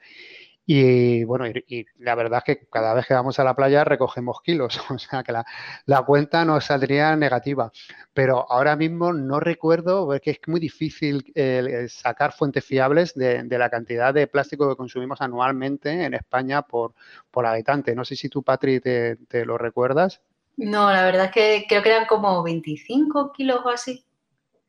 Y 0.71 1.23
bueno, 1.23 1.47
y, 1.47 1.87
la 1.97 2.13
verdad 2.13 2.43
es 2.45 2.57
que 2.57 2.67
cada 2.67 2.93
vez 2.93 3.07
que 3.07 3.15
vamos 3.15 3.39
a 3.39 3.43
la 3.43 3.55
playa 3.55 3.83
recogemos 3.83 4.39
kilos, 4.43 4.79
o 4.91 4.99
sea 4.99 5.23
que 5.23 5.31
la, 5.31 6.03
cuenta 6.03 6.45
nos 6.45 6.65
saldría 6.65 7.15
negativa. 7.15 7.71
Pero 8.13 8.45
ahora 8.51 8.75
mismo 8.75 9.11
no 9.11 9.39
recuerdo, 9.39 10.05
porque 10.05 10.29
es 10.29 10.39
muy 10.45 10.59
difícil 10.59 11.25
eh, 11.33 11.87
sacar 11.89 12.33
fuentes 12.33 12.63
fiables 12.63 13.15
de, 13.15 13.47
la 13.49 13.71
cantidad 13.71 14.13
de 14.13 14.27
plástico 14.27 14.69
que 14.69 14.75
consumimos 14.75 15.21
anualmente 15.21 15.89
en 16.05 16.13
España 16.13 16.61
por, 16.61 16.93
por 17.31 17.47
habitante. 17.47 17.95
No 17.95 18.05
sé 18.05 18.15
si 18.15 18.29
tú, 18.29 18.43
Patri, 18.43 18.79
te, 18.79 19.15
te 19.15 19.45
lo 19.45 19.57
recuerdas. 19.57 20.21
No, 20.55 20.91
la 20.91 21.03
verdad 21.03 21.25
es 21.25 21.31
que 21.31 21.65
creo 21.67 21.81
que 21.81 21.89
eran 21.89 22.05
como 22.05 22.43
25 22.43 23.31
kilos 23.31 23.61
o 23.65 23.69
así. 23.69 24.05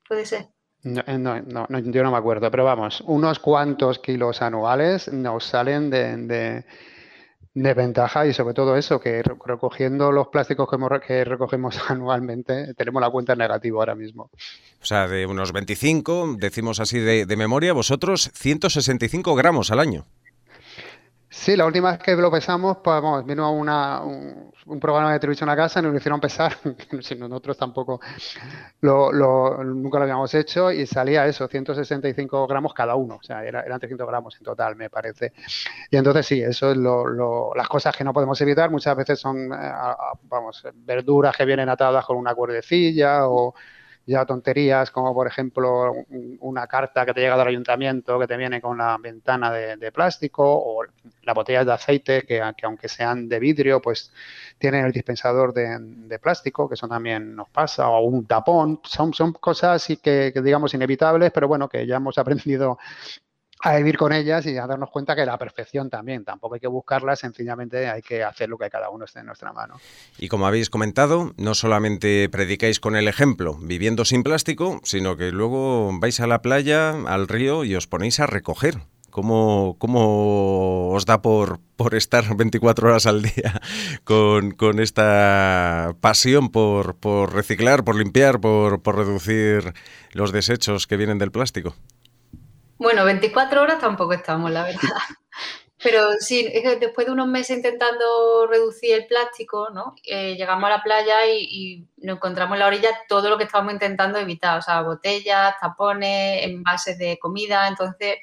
Puede 0.09 0.25
ser. 0.25 0.49
Eh, 0.85 1.19
no, 1.19 1.41
no, 1.43 1.67
no, 1.69 1.79
yo 1.79 2.03
no 2.03 2.11
me 2.11 2.17
acuerdo, 2.17 2.51
pero 2.51 2.65
vamos, 2.65 3.03
unos 3.07 3.39
cuantos 3.39 3.99
kilos 3.99 4.41
anuales 4.41 5.13
nos 5.13 5.45
salen 5.45 5.91
de, 5.91 6.65
ventaja 7.55 8.27
y 8.27 8.33
sobre 8.33 8.55
todo 8.55 8.77
eso, 8.77 8.99
que 9.01 9.23
recogiendo 9.45 10.11
los 10.11 10.29
plásticos 10.29 10.69
que, 10.71 11.07
que 11.07 11.25
recogemos 11.25 11.79
anualmente, 11.89 12.75
tenemos 12.75 13.03
la 13.03 13.11
cuenta 13.11 13.37
negativa 13.37 13.79
ahora 13.79 13.95
mismo. 13.95 14.31
O 14.81 14.85
sea, 14.85 15.07
de 15.07 15.27
unos 15.27 15.53
25, 15.53 16.37
decimos 16.39 16.81
así 16.81 16.99
de, 16.99 17.27
de 17.27 17.37
memoria, 17.37 17.73
vosotros 17.73 18.31
165 18.35 19.35
gramos 19.35 19.71
al 19.71 19.81
año. 19.81 20.07
Sí, 21.33 21.57
la 21.57 21.65
última 21.65 21.93
vez 21.93 22.01
que 22.01 22.17
lo 22.17 22.29
pesamos, 22.29 22.79
pues 22.83 23.01
vamos, 23.01 23.25
vino 23.25 23.53
una, 23.53 24.03
un, 24.03 24.81
programa 24.81 25.13
de 25.13 25.21
televisión 25.21 25.49
a 25.49 25.55
casa 25.55 25.81
nos 25.81 25.93
lo 25.93 25.99
hicieron 25.99 26.21
pesar, 26.21 26.57
nosotros 27.19 27.57
tampoco 27.57 28.01
lo, 28.81 29.13
nunca 29.63 29.99
lo 29.99 30.03
habíamos 30.03 30.35
hecho 30.35 30.73
y 30.73 30.87
salía 30.87 31.27
eso, 31.27 31.47
165 31.47 32.49
gramos 32.49 32.75
cada 32.75 32.97
uno, 32.97 33.15
o 33.21 33.23
sea, 33.23 33.45
eran 33.45 33.79
300 33.79 34.09
gramos 34.09 34.37
en 34.39 34.43
total, 34.43 34.75
me 34.75 34.91
parece. 34.91 35.33
Y 35.89 35.97
entonces 35.97 36.27
sí, 36.27 36.43
eso 36.43 36.73
es 36.73 36.77
lo, 36.77 37.55
las 37.55 37.69
cosas 37.69 37.97
que 37.97 38.03
no 38.03 38.13
podemos 38.13 38.41
evitar, 38.41 38.69
muchas 38.69 38.97
veces 38.97 39.21
son, 39.21 39.53
eh, 39.53 39.73
vamos, 40.25 40.67
verduras 40.75 41.37
que 41.37 41.45
vienen 41.45 41.69
atadas 41.69 42.05
con 42.07 42.17
una 42.17 42.35
cuerdecilla 42.35 43.29
o 43.29 43.55
ya 44.07 44.25
tonterías 44.25 44.91
como 44.91 45.15
por 45.15 45.27
ejemplo 45.27 45.93
una 46.41 46.67
carta 46.67 47.07
que 47.07 47.15
te 47.15 47.21
llega 47.21 47.37
del 47.37 47.49
ayuntamiento 47.49 48.19
que 48.19 48.27
te 48.27 48.37
viene 48.37 48.61
con 48.61 48.79
la 48.79 48.97
ventana 48.99 49.53
de, 49.53 49.93
plástico 49.93 50.45
o 50.45 50.85
las 51.23 51.35
botellas 51.35 51.67
de 51.67 51.73
aceite 51.73 52.23
que, 52.23 52.41
aunque 52.41 52.89
sean 52.89 53.29
de 53.29 53.39
vidrio 53.39 53.81
pues 53.81 54.13
tienen 54.59 54.85
el 54.85 54.93
dispensador 54.93 55.53
de, 55.53 56.19
plástico 56.19 56.69
que 56.69 56.75
eso 56.75 56.89
también 56.89 57.35
nos 57.35 57.49
pasa 57.51 57.89
o 57.89 58.01
un 58.03 58.27
tapón. 58.27 58.81
Son, 58.85 59.13
son 59.15 59.33
cosas 59.33 59.87
que, 60.03 60.33
que 60.33 60.43
digamos 60.43 60.75
inevitables 60.75 61.31
pero 61.33 61.49
bueno 61.49 61.69
que 61.69 61.87
ya 61.87 61.97
hemos 61.97 62.19
aprendido 62.19 62.79
a 63.63 63.77
vivir 63.77 63.97
con 63.97 64.13
ellas 64.13 64.47
y 64.47 64.57
a 64.57 64.67
darnos 64.67 64.91
cuenta 64.91 65.15
que 65.15 65.27
la 65.27 65.39
perfección 65.39 65.91
también, 65.91 66.25
tampoco 66.25 66.55
hay 66.55 66.61
que 66.61 66.67
buscarla, 66.67 67.17
sencillamente 67.17 67.89
hay 67.89 68.03
que 68.03 68.23
hacer 68.23 68.49
lo 68.49 68.59
que 68.59 68.71
cada 68.71 68.91
uno 68.91 69.05
esté 69.05 69.21
en 69.21 69.27
nuestra 69.27 69.53
mano. 69.53 69.81
Y 70.19 70.29
como 70.29 70.47
habéis 70.47 70.71
comentado, 70.71 71.33
no 71.37 71.55
solamente 71.55 72.29
predicáis 72.29 72.81
con 72.81 72.97
el 72.97 73.09
ejemplo, 73.09 73.57
viviendo 73.61 74.05
sin 74.05 74.23
plástico, 74.23 74.81
sino 74.85 75.17
que 75.17 75.31
luego 75.31 75.91
vais 75.99 76.21
a 76.21 76.27
la 76.27 76.43
playa, 76.43 76.91
al 77.07 77.29
río 77.29 77.65
y 77.65 77.75
os 77.75 77.87
ponéis 77.87 78.21
a 78.21 78.27
recoger 78.27 78.79
¿Cómo, 79.11 79.77
cómo 79.79 80.91
os 80.93 81.05
da 81.05 81.21
por, 81.21 81.59
por 81.77 81.95
estar 81.95 82.37
24 82.37 82.89
horas 82.89 83.07
al 83.07 83.23
día 83.23 83.61
con, 84.05 84.79
esta 84.79 85.97
pasión 86.01 86.49
por, 86.51 86.95
por, 86.95 87.35
reciclar, 87.35 87.85
por 87.85 87.97
limpiar, 87.97 88.41
por, 88.41 88.83
por 88.83 88.97
reducir 88.97 89.75
los 90.13 90.33
desechos 90.33 90.87
que 90.87 90.97
vienen 90.97 91.19
del 91.19 91.33
plástico? 91.33 91.75
Bueno, 92.81 93.05
24 93.05 93.61
horas 93.61 93.79
tampoco 93.79 94.15
estamos, 94.15 94.51
la 94.51 94.65
verdad. 94.65 94.81
Pero 95.83 96.13
sí, 96.19 96.51
después 96.81 97.07
de 97.07 97.13
unos 97.13 97.29
meses 97.29 97.59
intentando 97.59 98.47
reducir 98.47 98.95
el 98.95 99.07
plástico, 99.07 99.69
¿no? 99.69 99.95
Eh, 100.03 100.35
llegamos 100.37 100.65
a 100.65 100.77
la 100.77 100.83
playa 100.83 101.27
y, 101.31 101.87
nos 101.99 102.17
encontramos 102.17 102.55
en 102.55 102.61
la 102.61 102.67
orilla 102.69 102.89
todo 103.07 103.29
lo 103.29 103.37
que 103.37 103.45
estábamos 103.45 103.75
intentando 103.75 104.19
evitar, 104.19 104.59
o 104.59 104.63
sea, 104.63 104.81
botellas, 104.81 105.57
tapones, 105.61 106.43
envases 106.43 106.97
de 106.97 107.19
comida. 107.19 107.69
Entonces, 107.69 108.17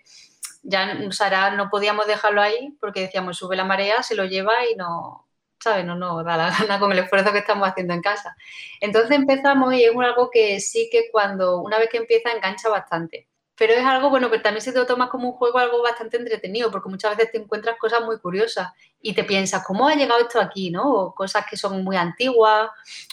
ya 0.63 0.97
Sara 1.11 1.51
no 1.51 1.69
podíamos 1.69 2.07
dejarlo 2.07 2.41
ahí 2.41 2.75
porque 2.79 3.01
decíamos, 3.01 3.37
sube 3.37 3.55
la 3.55 3.63
marea, 3.63 4.01
se 4.01 4.15
lo 4.15 4.25
lleva 4.25 4.67
y 4.71 4.75
no, 4.75 5.27
¿sabes? 5.59 5.85
No 5.85 5.95
nos 5.95 6.25
da 6.25 6.35
la 6.35 6.49
gana 6.59 6.79
con 6.79 6.91
el 6.91 6.99
esfuerzo 6.99 7.31
que 7.31 7.39
estamos 7.39 7.69
haciendo 7.69 7.93
en 7.93 8.01
casa. 8.01 8.35
Entonces 8.81 9.11
empezamos 9.11 9.75
y 9.75 9.83
es 9.83 9.95
algo 9.95 10.31
que 10.31 10.59
sí 10.61 10.89
que 10.91 11.11
cuando, 11.11 11.61
una 11.61 11.77
vez 11.77 11.89
que 11.91 11.97
empieza, 11.97 12.31
engancha 12.31 12.69
bastante 12.69 13.26
pero 13.57 13.73
es 13.73 13.83
algo 13.83 14.11
bueno 14.11 14.29
que 14.29 14.37
también 14.37 14.61
se 14.61 14.71
te 14.71 14.77
lo 14.77 14.85
tomas 14.85 15.09
como 15.09 15.29
un 15.29 15.33
juego 15.33 15.57
algo 15.57 15.81
bastante 15.81 16.17
entretenido 16.17 16.69
porque 16.69 16.89
muchas 16.89 17.17
veces 17.17 17.31
te 17.31 17.39
encuentras 17.39 17.77
cosas 17.79 18.01
muy 18.05 18.19
curiosas 18.19 18.71
y 19.01 19.13
te 19.13 19.23
piensas 19.23 19.65
cómo 19.65 19.87
ha 19.87 19.95
llegado 19.95 20.21
esto 20.21 20.39
aquí, 20.39 20.69
¿no? 20.69 20.93
O 20.93 21.15
cosas 21.15 21.45
que 21.49 21.57
son 21.57 21.83
muy 21.83 21.97
antiguas 21.97 22.69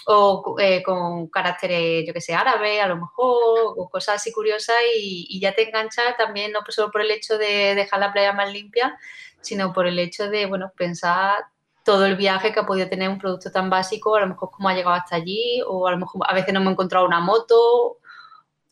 o 0.06 0.56
eh, 0.58 0.82
con 0.82 1.28
caracteres, 1.28 2.06
yo 2.06 2.12
que 2.12 2.20
sé, 2.20 2.34
árabes 2.34 2.82
a 2.82 2.88
lo 2.88 2.96
mejor 2.96 3.74
o 3.76 3.88
cosas 3.88 4.16
así 4.16 4.32
curiosas 4.32 4.76
y, 4.94 5.40
ya 5.40 5.54
te 5.54 5.66
enganchas 5.68 6.16
también 6.16 6.52
no 6.52 6.60
solo 6.68 6.90
por 6.90 7.00
el 7.00 7.10
hecho 7.10 7.38
de 7.38 7.74
dejar 7.74 8.00
la 8.00 8.12
playa 8.12 8.32
más 8.32 8.52
limpia, 8.52 8.98
sino 9.40 9.72
por 9.72 9.86
el 9.86 9.98
hecho 9.98 10.28
de, 10.28 10.46
bueno, 10.46 10.72
pensar 10.76 11.46
todo 11.84 12.06
el 12.06 12.16
viaje 12.16 12.52
que 12.52 12.60
ha 12.60 12.66
podido 12.66 12.88
tener 12.88 13.08
un 13.08 13.18
producto 13.18 13.50
tan 13.50 13.70
básico, 13.70 14.16
a 14.16 14.20
lo 14.20 14.28
mejor 14.28 14.50
cómo 14.50 14.68
ha 14.68 14.74
llegado 14.74 14.94
hasta 14.94 15.16
allí, 15.16 15.62
o 15.66 15.86
a 15.86 15.90
lo 15.90 15.98
mejor 15.98 16.22
a 16.26 16.34
veces 16.34 16.52
no 16.52 16.60
hemos 16.60 16.72
encontrado 16.72 17.06
una 17.06 17.20
moto, 17.20 17.98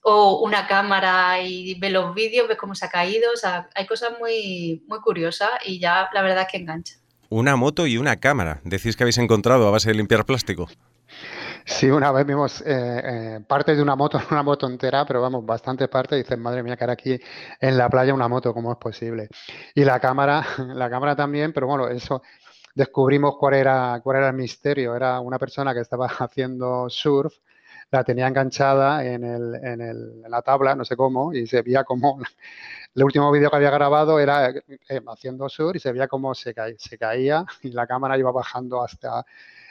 o 0.03 0.41
una 0.41 0.67
cámara 0.67 1.41
y 1.41 1.75
ve 1.79 1.91
los 1.91 2.15
vídeos, 2.15 2.49
ves 2.49 2.59
cómo 2.59 2.75
se 2.75 2.85
ha 2.85 2.88
caído, 2.88 3.31
o 3.33 3.37
sea, 3.37 3.69
hay 3.75 3.87
cosas 3.87 4.11
muy, 4.19 4.85
muy 4.88 5.01
curiosas 5.01 5.51
y 5.65 5.79
ya 5.79 6.09
la 6.12 6.23
verdad 6.23 6.43
es 6.43 6.49
que 6.49 6.59
engancha. 6.59 6.95
Una 7.29 7.57
moto 7.57 7.87
y 7.87 7.97
una 7.97 8.17
cámara, 8.17 8.61
decís 8.65 8.97
que 8.97 9.05
habéis 9.05 9.19
encontrado 9.19 9.67
a 9.67 9.71
base 9.71 9.88
de 9.88 9.95
limpiar 9.95 10.25
plástico. 10.27 10.69
Sí, 11.65 11.88
una 11.88 12.11
vez 12.11 12.27
vimos 12.27 12.61
eh, 12.62 12.65
eh, 12.67 13.41
parte 13.47 13.77
de 13.77 13.83
una 13.83 13.95
moto, 13.95 14.19
una 14.31 14.43
moto 14.43 14.67
entera, 14.67 15.07
pero 15.07 15.21
vamos, 15.21 15.47
bastante 15.47 15.88
parte. 15.88 16.17
Dices, 16.17 16.37
madre 16.38 16.62
mía, 16.62 16.77
que 16.77 16.85
era 16.85 16.95
aquí 16.95 17.19
en 17.61 17.79
la 17.79 17.88
playa 17.88 18.12
una 18.12 18.29
moto, 18.29 18.53
¿cómo 18.53 18.73
es 18.73 18.79
posible? 18.79 19.29
Y 19.75 19.85
la 19.85 20.01
cámara, 20.01 20.45
la 20.75 20.91
cámara 20.91 21.15
también, 21.15 21.53
pero 21.53 21.67
bueno, 21.67 21.88
eso 21.88 22.23
descubrimos 22.75 23.37
cuál 23.38 23.55
era, 23.55 24.01
cuál 24.03 24.19
era 24.19 24.29
el 24.29 24.35
misterio. 24.35 24.97
Era 24.97 25.21
una 25.21 25.38
persona 25.38 25.73
que 25.73 25.81
estaba 25.81 26.07
haciendo 26.19 26.88
surf 26.91 27.35
la 27.93 28.05
tenía 28.05 28.27
enganchada 28.27 29.05
en, 29.05 29.23
el, 29.23 29.55
en, 29.55 29.81
el, 29.83 30.23
la 30.23 30.41
tabla, 30.41 30.75
no 30.75 30.85
sé 30.85 30.97
cómo, 30.97 31.33
y 31.35 31.47
se 31.47 31.61
veía 31.63 31.85
como 31.85 32.19
el 32.95 33.05
último 33.05 33.31
vídeo 33.31 33.51
que 33.51 33.57
había 33.57 33.71
grabado 33.71 34.19
era 34.19 34.49
eh, 34.49 35.01
haciendo 35.07 35.49
sur 35.49 35.77
y 35.77 35.79
se 35.79 35.93
veía 35.93 36.09
cómo 36.09 36.35
se, 36.35 36.55
se 36.79 36.99
caía 36.99 37.45
y 37.63 37.71
la 37.71 37.87
cámara 37.87 38.19
iba 38.19 38.33
bajando 38.33 38.83
hasta 38.83 39.25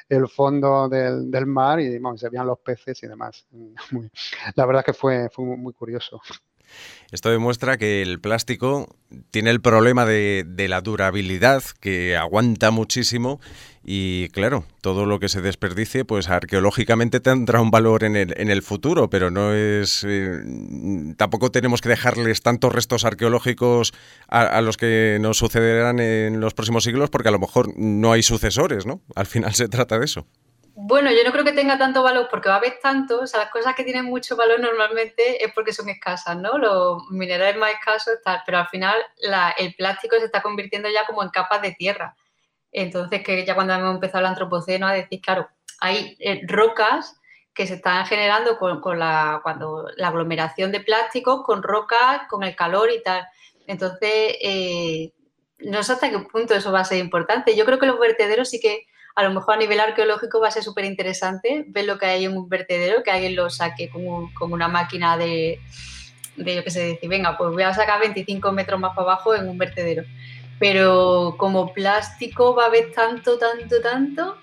el 0.07 0.27
fondo 0.27 0.87
del, 0.87 1.31
del 1.31 1.47
mar 1.47 1.79
y 1.79 1.99
se 2.15 2.29
veían 2.29 2.45
los 2.45 2.59
peces 2.59 3.01
y 3.01 3.07
demás. 3.07 3.47
la 4.55 4.65
verdad 4.65 4.85
que 4.85 4.93
fue, 4.93 5.29
fue 5.29 5.45
muy 5.45 5.73
curioso. 5.73 6.21
Esto 7.11 7.29
demuestra 7.29 7.77
que 7.77 8.01
el 8.01 8.21
plástico 8.21 8.95
tiene 9.31 9.49
el 9.49 9.59
problema 9.59 10.05
de, 10.05 10.45
la 10.69 10.79
durabilidad, 10.79 11.61
que 11.81 12.15
aguanta 12.15 12.71
muchísimo 12.71 13.41
y 13.83 14.29
claro, 14.29 14.63
todo 14.79 15.05
lo 15.05 15.19
que 15.19 15.27
se 15.27 15.41
desperdicie, 15.41 16.05
pues 16.05 16.29
arqueológicamente 16.29 17.19
tendrá 17.19 17.59
un 17.59 17.69
valor 17.69 18.05
en 18.05 18.15
el, 18.15 18.33
en 18.37 18.49
el 18.49 18.61
futuro, 18.61 19.09
pero 19.09 19.29
no 19.29 19.53
es... 19.53 20.05
Eh, 20.07 20.39
tampoco 21.17 21.51
tenemos 21.51 21.81
que 21.81 21.89
dejarles 21.89 22.41
tantos 22.41 22.71
restos 22.71 23.03
arqueológicos 23.03 23.93
a, 24.29 24.43
a, 24.43 24.61
los 24.61 24.77
que 24.77 25.17
nos 25.19 25.37
sucederán 25.37 25.99
en 25.99 26.39
los 26.39 26.53
próximos 26.53 26.85
siglos 26.85 27.09
porque 27.09 27.27
a 27.27 27.31
lo 27.31 27.39
mejor 27.39 27.77
no 27.77 28.13
hay 28.13 28.23
sucesores, 28.23 28.85
¿no? 28.85 29.01
Al 29.15 29.25
final 29.25 29.53
se 29.53 29.67
trata 29.67 29.99
de 29.99 30.05
eso. 30.05 30.27
Bueno, 30.83 31.11
yo 31.11 31.23
no 31.23 31.31
creo 31.31 31.45
que 31.45 31.51
tenga 31.51 31.77
tanto 31.77 32.01
valor 32.01 32.27
porque 32.29 32.49
va 32.49 32.55
a 32.55 32.57
haber 32.57 32.79
tanto, 32.81 33.19
o 33.21 33.27
sea, 33.27 33.41
las 33.41 33.51
cosas 33.51 33.75
que 33.75 33.83
tienen 33.83 34.05
mucho 34.05 34.35
valor 34.35 34.59
normalmente 34.59 35.43
es 35.45 35.53
porque 35.53 35.73
son 35.73 35.89
escasas, 35.89 36.35
¿no? 36.37 36.57
Los 36.57 37.03
minerales 37.11 37.55
más 37.55 37.73
escasos, 37.73 38.15
tal, 38.23 38.41
pero 38.47 38.57
al 38.57 38.67
final 38.67 38.97
el 39.57 39.75
plástico 39.75 40.15
se 40.17 40.25
está 40.25 40.41
convirtiendo 40.41 40.89
ya 40.89 41.05
como 41.05 41.21
en 41.21 41.29
capas 41.29 41.61
de 41.61 41.73
tierra. 41.73 42.15
Entonces, 42.71 43.23
que 43.23 43.45
ya 43.45 43.53
cuando 43.53 43.73
hemos 43.73 43.93
empezado 43.93 44.21
el 44.21 44.25
antropoceno 44.31 44.87
a 44.87 44.93
decir, 44.93 45.21
claro, 45.21 45.49
hay 45.81 46.17
eh, 46.19 46.41
rocas 46.47 47.15
que 47.53 47.67
se 47.67 47.75
están 47.75 48.07
generando 48.07 48.57
con, 48.57 48.97
la, 48.97 49.39
cuando, 49.43 49.87
la 49.97 50.07
aglomeración 50.07 50.71
de 50.71 50.79
plásticos, 50.79 51.43
con 51.43 51.61
rocas, 51.61 52.23
con 52.27 52.41
el 52.41 52.55
calor 52.55 52.89
y 52.91 53.03
tal. 53.03 53.27
Entonces, 53.67 54.35
eh, 54.41 55.13
no 55.59 55.83
sé 55.83 55.93
hasta 55.93 56.09
qué 56.09 56.17
punto 56.19 56.55
eso 56.55 56.71
va 56.71 56.79
a 56.79 56.85
ser 56.85 56.97
importante. 56.97 57.55
Yo 57.55 57.65
creo 57.65 57.77
que 57.77 57.85
los 57.85 57.99
vertederos 57.99 58.49
sí 58.49 58.59
que 58.59 58.87
a 59.15 59.23
lo 59.23 59.31
mejor 59.31 59.55
a 59.55 59.57
nivel 59.57 59.79
arqueológico 59.79 60.39
va 60.39 60.47
a 60.47 60.51
ser 60.51 60.63
súper 60.63 60.85
interesante 60.85 61.65
ver 61.67 61.85
lo 61.85 61.97
que 61.97 62.05
hay 62.05 62.25
en 62.25 62.37
un 62.37 62.47
vertedero, 62.47 63.03
que 63.03 63.11
alguien 63.11 63.35
lo 63.35 63.49
saque 63.49 63.89
con, 63.89 64.51
una 64.51 64.67
máquina 64.67 65.17
de, 65.17 65.59
de, 66.37 66.55
yo 66.55 66.63
qué 66.63 66.71
sé, 66.71 66.81
decir, 66.81 67.09
venga, 67.09 67.37
pues 67.37 67.51
voy 67.51 67.63
a 67.63 67.73
sacar 67.73 67.99
25 67.99 68.51
metros 68.51 68.79
más 68.79 68.95
para 68.95 69.11
abajo 69.11 69.35
en 69.35 69.49
un 69.49 69.57
vertedero. 69.57 70.03
Pero 70.59 71.35
como 71.37 71.73
plástico 71.73 72.55
va 72.55 72.65
a 72.65 72.67
haber 72.67 72.91
tanto, 72.91 73.37
tanto, 73.37 73.81
tanto, 73.81 74.37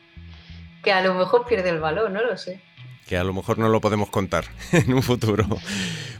que 0.82 0.92
a 0.92 1.00
lo 1.02 1.14
mejor 1.14 1.46
pierde 1.46 1.70
el 1.70 1.80
valor, 1.80 2.10
no 2.10 2.22
lo 2.22 2.36
sé 2.36 2.60
que 3.08 3.16
a 3.16 3.24
lo 3.24 3.32
mejor 3.32 3.58
no 3.58 3.68
lo 3.68 3.80
podemos 3.80 4.10
contar 4.10 4.44
en 4.72 4.92
un 4.92 5.02
futuro. 5.02 5.46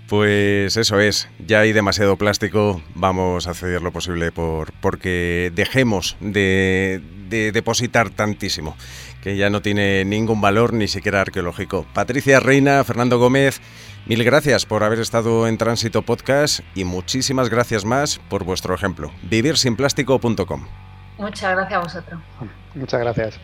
Pues 0.09 0.77
eso 0.77 0.99
es, 1.01 1.29
ya 1.47 1.61
hay 1.61 1.73
demasiado 1.73 2.17
plástico, 2.17 2.81
vamos 2.95 3.47
a 3.47 3.51
hacer 3.51 3.83
lo 3.83 3.93
posible 3.93 4.33
por 4.33 4.73
porque 4.81 5.53
dejemos 5.55 6.17
de, 6.21 7.03
de 7.29 7.53
depositar 7.53 8.09
tantísimo, 8.09 8.75
que 9.23 9.37
ya 9.37 9.51
no 9.51 9.61
tiene 9.61 10.07
ningún 10.07 10.41
valor 10.41 10.73
ni 10.73 10.89
siquiera 10.89 11.21
arqueológico. 11.21 11.87
Patricia 11.93 12.41
Reina, 12.41 12.83
Fernando 12.85 13.19
Gómez, 13.19 13.61
mil 14.07 14.25
gracias 14.25 14.65
por 14.65 14.83
haber 14.83 15.01
estado 15.01 15.47
en 15.47 15.59
Tránsito 15.59 16.01
Podcast 16.01 16.61
y 16.75 16.85
muchísimas 16.85 17.51
gracias 17.51 17.85
más 17.85 18.19
por 18.31 18.45
vuestro 18.45 18.75
ejemplo. 18.75 19.13
Vivirsinplástico.com. 19.25 20.67
Muchas 21.19 21.55
gracias 21.55 21.73
a 21.73 21.83
vosotros. 21.83 22.21
Muchas 22.75 23.01
gracias. 23.01 23.39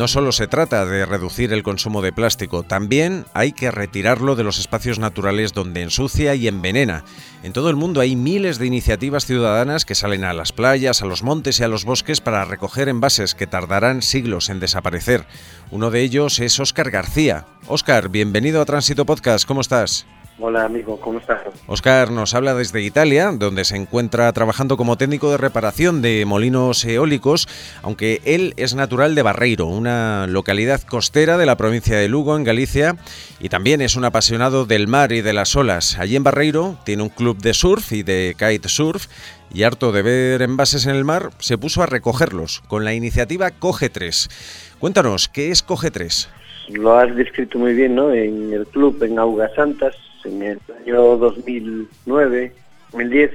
No 0.00 0.08
solo 0.08 0.32
se 0.32 0.46
trata 0.46 0.86
de 0.86 1.04
reducir 1.04 1.52
el 1.52 1.62
consumo 1.62 2.00
de 2.00 2.10
plástico, 2.10 2.62
también 2.62 3.26
hay 3.34 3.52
que 3.52 3.70
retirarlo 3.70 4.34
de 4.34 4.44
los 4.44 4.58
espacios 4.58 4.98
naturales 4.98 5.52
donde 5.52 5.82
ensucia 5.82 6.34
y 6.34 6.48
envenena. 6.48 7.04
En 7.42 7.52
todo 7.52 7.68
el 7.68 7.76
mundo 7.76 8.00
hay 8.00 8.16
miles 8.16 8.58
de 8.58 8.64
iniciativas 8.64 9.26
ciudadanas 9.26 9.84
que 9.84 9.94
salen 9.94 10.24
a 10.24 10.32
las 10.32 10.52
playas, 10.52 11.02
a 11.02 11.04
los 11.04 11.22
montes 11.22 11.60
y 11.60 11.64
a 11.64 11.68
los 11.68 11.84
bosques 11.84 12.22
para 12.22 12.46
recoger 12.46 12.88
envases 12.88 13.34
que 13.34 13.46
tardarán 13.46 14.00
siglos 14.00 14.48
en 14.48 14.58
desaparecer. 14.58 15.26
Uno 15.70 15.90
de 15.90 16.00
ellos 16.00 16.40
es 16.40 16.58
Óscar 16.58 16.90
García. 16.90 17.44
Óscar, 17.66 18.08
bienvenido 18.08 18.62
a 18.62 18.64
Tránsito 18.64 19.04
Podcast, 19.04 19.46
¿cómo 19.46 19.60
estás? 19.60 20.06
Hola 20.42 20.64
amigo, 20.64 20.98
¿cómo 20.98 21.18
estás? 21.18 21.42
Oscar 21.66 22.10
nos 22.10 22.32
habla 22.32 22.54
desde 22.54 22.80
Italia, 22.80 23.30
donde 23.30 23.66
se 23.66 23.76
encuentra 23.76 24.32
trabajando 24.32 24.78
como 24.78 24.96
técnico 24.96 25.30
de 25.30 25.36
reparación 25.36 26.00
de 26.00 26.24
molinos 26.24 26.82
eólicos, 26.86 27.46
aunque 27.82 28.22
él 28.24 28.54
es 28.56 28.74
natural 28.74 29.14
de 29.14 29.20
Barreiro, 29.20 29.66
una 29.66 30.26
localidad 30.26 30.80
costera 30.80 31.36
de 31.36 31.44
la 31.44 31.58
provincia 31.58 31.98
de 31.98 32.08
Lugo, 32.08 32.38
en 32.38 32.44
Galicia, 32.44 32.96
y 33.38 33.50
también 33.50 33.82
es 33.82 33.96
un 33.96 34.06
apasionado 34.06 34.64
del 34.64 34.88
mar 34.88 35.12
y 35.12 35.20
de 35.20 35.34
las 35.34 35.54
olas. 35.56 35.98
Allí 35.98 36.16
en 36.16 36.24
Barreiro 36.24 36.78
tiene 36.86 37.02
un 37.02 37.10
club 37.10 37.36
de 37.36 37.52
surf 37.52 37.92
y 37.92 38.02
de 38.02 38.34
kitesurf, 38.38 39.08
y 39.52 39.64
harto 39.64 39.92
de 39.92 40.00
ver 40.00 40.40
envases 40.40 40.86
en 40.86 40.96
el 40.96 41.04
mar, 41.04 41.30
se 41.38 41.58
puso 41.58 41.82
a 41.82 41.86
recogerlos 41.86 42.62
con 42.66 42.86
la 42.86 42.94
iniciativa 42.94 43.50
Coge 43.50 43.90
3. 43.90 44.76
Cuéntanos, 44.78 45.28
¿qué 45.28 45.50
es 45.50 45.62
Coge 45.62 45.90
3? 45.90 46.30
Lo 46.70 46.96
has 46.96 47.14
descrito 47.14 47.58
muy 47.58 47.74
bien, 47.74 47.94
¿no? 47.94 48.10
En 48.10 48.54
el 48.54 48.66
club 48.66 49.02
en 49.02 49.18
Augas 49.18 49.52
Santas 49.54 49.94
en 50.24 50.42
el 50.42 50.60
año 50.84 51.16
2009, 51.16 52.52
2010, 52.92 53.30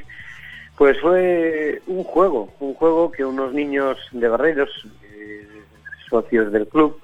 pues 0.78 1.00
fue 1.00 1.82
un 1.88 2.04
juego, 2.04 2.54
un 2.60 2.74
juego 2.74 3.12
que 3.12 3.24
unos 3.24 3.54
niños 3.54 3.98
de 4.12 4.28
Barreiros, 4.28 4.70
eh, 5.04 5.48
socios 6.10 6.52
del 6.52 6.68
club, 6.68 7.00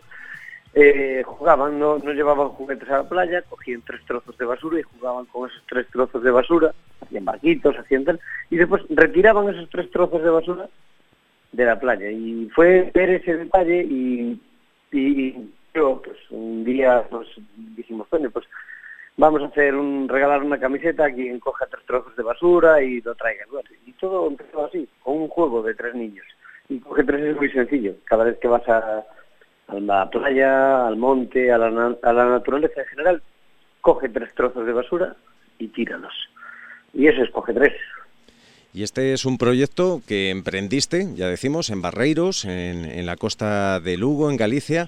eh, 0.73 1.21
jugaban, 1.25 1.79
no, 1.79 1.97
no 1.97 2.13
llevaban 2.13 2.49
juguetes 2.49 2.89
a 2.89 2.97
la 2.97 3.09
playa, 3.09 3.41
cogían 3.43 3.81
tres 3.81 4.01
trozos 4.05 4.37
de 4.37 4.45
basura 4.45 4.79
y 4.79 4.83
jugaban 4.83 5.25
con 5.25 5.49
esos 5.49 5.61
tres 5.67 5.85
trozos 5.87 6.23
de 6.23 6.31
basura, 6.31 6.73
hacían 7.01 7.25
barquitos, 7.25 7.77
hacían 7.77 8.05
tal, 8.05 8.19
y 8.49 8.55
después 8.55 8.83
retiraban 8.89 9.49
esos 9.49 9.69
tres 9.69 9.91
trozos 9.91 10.23
de 10.23 10.29
basura 10.29 10.69
de 11.51 11.65
la 11.65 11.79
playa. 11.79 12.09
Y 12.09 12.49
fue 12.55 12.89
ver 12.93 13.09
ese 13.09 13.35
detalle 13.35 13.83
y, 13.83 14.39
y, 14.93 15.35
yo, 15.73 16.01
pues 16.03 16.17
un 16.29 16.63
día 16.63 17.05
pues 17.09 17.27
dijimos, 17.75 18.07
bueno, 18.09 18.29
pues 18.29 18.45
vamos 19.17 19.41
a 19.41 19.45
hacer 19.45 19.75
un 19.75 20.07
regalar 20.07 20.43
una 20.43 20.59
camiseta 20.59 21.05
a 21.05 21.13
quien 21.13 21.39
coja 21.39 21.67
tres 21.67 21.85
trozos 21.85 22.15
de 22.15 22.23
basura 22.23 22.81
y 22.81 23.01
lo 23.01 23.15
traiga. 23.15 23.45
Y 23.85 23.93
todo 23.93 24.27
empezó 24.27 24.65
así, 24.65 24.87
con 25.03 25.17
un 25.17 25.27
juego 25.27 25.61
de 25.63 25.73
tres 25.73 25.95
niños. 25.95 26.25
Y 26.69 26.79
coge 26.79 27.03
tres 27.03 27.21
es 27.21 27.37
muy 27.37 27.51
sencillo. 27.51 27.95
Cada 28.05 28.23
vez 28.23 28.37
que 28.39 28.47
vas 28.47 28.67
a, 28.67 29.03
la 29.67 30.09
playa, 30.09 30.87
al 30.87 30.97
monte, 30.97 31.51
a 31.51 31.57
la, 31.57 31.95
a 32.01 32.13
la 32.13 32.25
naturaleza 32.25 32.81
en 32.81 32.87
general, 32.87 33.21
coge 33.81 34.09
tres 34.09 34.33
trozos 34.33 34.65
de 34.65 34.73
basura 34.73 35.15
y 35.59 35.67
tíralos. 35.67 36.13
Y 36.93 37.07
eso 37.07 37.23
es 37.23 37.29
coge 37.31 37.53
tres. 37.53 37.73
Y 38.73 38.83
este 38.83 39.11
es 39.11 39.25
un 39.25 39.37
proyecto 39.37 40.01
que 40.07 40.29
emprendiste, 40.29 41.13
ya 41.15 41.27
decimos, 41.27 41.69
en 41.69 41.81
Barreiros, 41.81 42.45
en, 42.45 42.85
en 42.85 43.05
la 43.05 43.17
costa 43.17 43.81
de 43.81 43.97
Lugo, 43.97 44.29
en 44.29 44.37
Galicia 44.37 44.87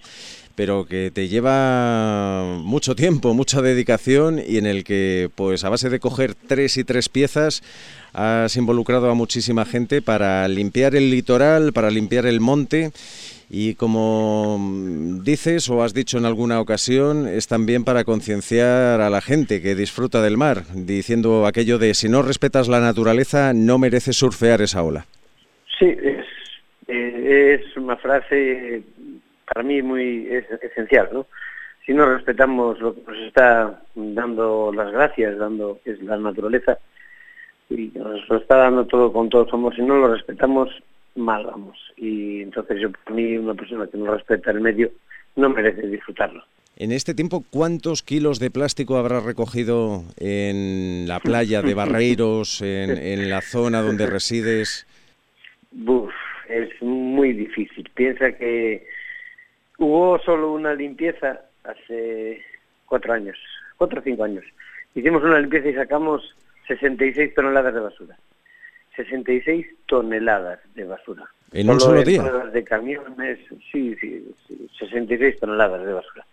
pero 0.56 0.86
que 0.86 1.12
te 1.12 1.28
lleva 1.28 2.44
mucho 2.74 2.96
tiempo, 2.96 3.36
mucha 3.36 3.62
dedicación 3.62 4.40
y 4.40 4.58
en 4.58 4.66
el 4.66 4.84
que, 4.84 5.30
pues 5.36 5.64
a 5.64 5.70
base 5.70 5.92
de 5.92 6.00
coger 6.00 6.34
tres 6.34 6.76
y 6.78 6.84
tres 6.84 7.08
piezas, 7.08 7.62
has 8.14 8.58
involucrado 8.58 9.12
a 9.12 9.14
muchísima 9.14 9.64
gente 9.64 10.02
para 10.02 10.48
limpiar 10.48 10.96
el 10.96 11.12
litoral, 11.12 11.72
para 11.72 11.92
limpiar 11.92 12.26
el 12.26 12.40
monte 12.40 12.90
y 13.48 13.76
como 13.76 14.58
dices 15.24 15.70
o 15.70 15.84
has 15.84 15.94
dicho 15.94 16.18
en 16.18 16.26
alguna 16.26 16.60
ocasión, 16.60 17.28
es 17.28 17.48
también 17.48 17.84
para 17.84 18.06
concienciar 18.06 19.02
a 19.02 19.12
la 19.12 19.22
gente 19.22 19.62
que 19.62 19.76
disfruta 19.76 20.24
del 20.24 20.38
mar, 20.38 20.64
diciendo 20.74 21.46
aquello 21.46 21.78
de 21.78 21.94
si 21.94 22.10
no 22.10 22.24
respetas 22.24 22.70
la 22.70 22.80
naturaleza 22.80 23.54
no 23.54 23.78
mereces 23.78 24.18
surfear 24.18 24.64
esa 24.64 24.82
ola. 24.82 25.06
Sí, 25.78 25.96
es, 26.02 26.26
eh, 26.88 27.64
una 27.76 27.98
frase 27.98 28.82
para 29.46 29.62
mí 29.62 29.84
muy 29.84 30.28
es 30.32 30.46
esencial, 30.64 31.10
¿no? 31.14 31.28
Si 31.86 31.94
no 31.94 32.06
respetamos 32.06 32.80
lo 32.80 32.96
que 32.96 33.02
nos 33.02 33.18
está 33.28 33.82
dando 33.96 34.72
las 34.74 34.92
gracias, 34.92 35.38
dando 35.38 35.80
es 35.86 36.02
la 36.02 36.18
naturaleza, 36.18 36.78
y 37.70 37.92
nos 37.96 38.28
lo 38.30 38.38
está 38.38 38.58
dando 38.58 38.86
todo 38.86 39.12
con 39.12 39.30
todos 39.30 39.50
somos, 39.50 39.76
si 39.76 39.82
no 39.82 39.98
lo 39.98 40.14
respetamos, 40.14 40.70
mal 41.16 41.46
vamos. 41.46 41.78
Y 41.98 42.42
entonces 42.42 42.80
yo, 42.82 42.92
para 42.92 43.16
mí, 43.16 43.38
una 43.38 43.54
persona 43.54 43.88
que 43.88 43.98
no 43.98 44.14
respeta 44.14 44.52
el 44.52 44.62
medio, 44.62 44.92
no 45.36 45.50
merece 45.50 45.88
disfrutarlo. 45.88 46.44
En 46.76 46.92
este 46.92 47.14
tiempo, 47.14 47.44
¿cuántos 47.50 48.02
kilos 48.02 48.40
de 48.40 48.50
plástico 48.50 48.98
habrá 48.98 49.20
recogido 49.20 50.04
en 50.18 51.08
la 51.08 51.20
playa 51.20 51.62
de 51.62 51.74
Barreiros, 51.74 52.62
en, 52.62 52.98
en 52.98 53.30
la 53.30 53.42
zona 53.42 53.82
donde 53.82 54.08
resides? 54.08 54.88
Buf, 55.72 56.12
es 56.50 56.70
muy 56.82 57.34
difícil. 57.34 57.90
Piensa 57.94 58.32
que 58.32 58.88
Hubo 59.78 60.20
solo 60.20 60.54
una 60.54 60.74
limpieza 60.74 61.42
hace 61.64 62.44
cuatro 62.86 63.14
años, 63.14 63.38
cuatro 63.78 64.00
o 64.00 64.04
cinco 64.04 64.24
años. 64.24 64.46
Hicimos 64.96 65.24
una 65.24 65.40
limpieza 65.40 65.70
y 65.70 65.74
sacamos 65.74 66.36
66 66.68 67.34
toneladas 67.34 67.74
de 67.74 67.80
basura. 67.80 68.18
66 68.96 69.66
toneladas 69.88 70.60
de 70.76 70.84
basura. 70.84 71.24
¿En 71.52 71.70
un 71.70 71.80
solo 71.80 72.04
día? 72.04 72.24
De 72.24 72.64
camiones, 72.64 73.40
sí, 73.72 73.96
sí, 74.00 74.36
66 74.78 75.40
toneladas 75.40 75.86
de 75.86 75.94
basura. 75.94 76.26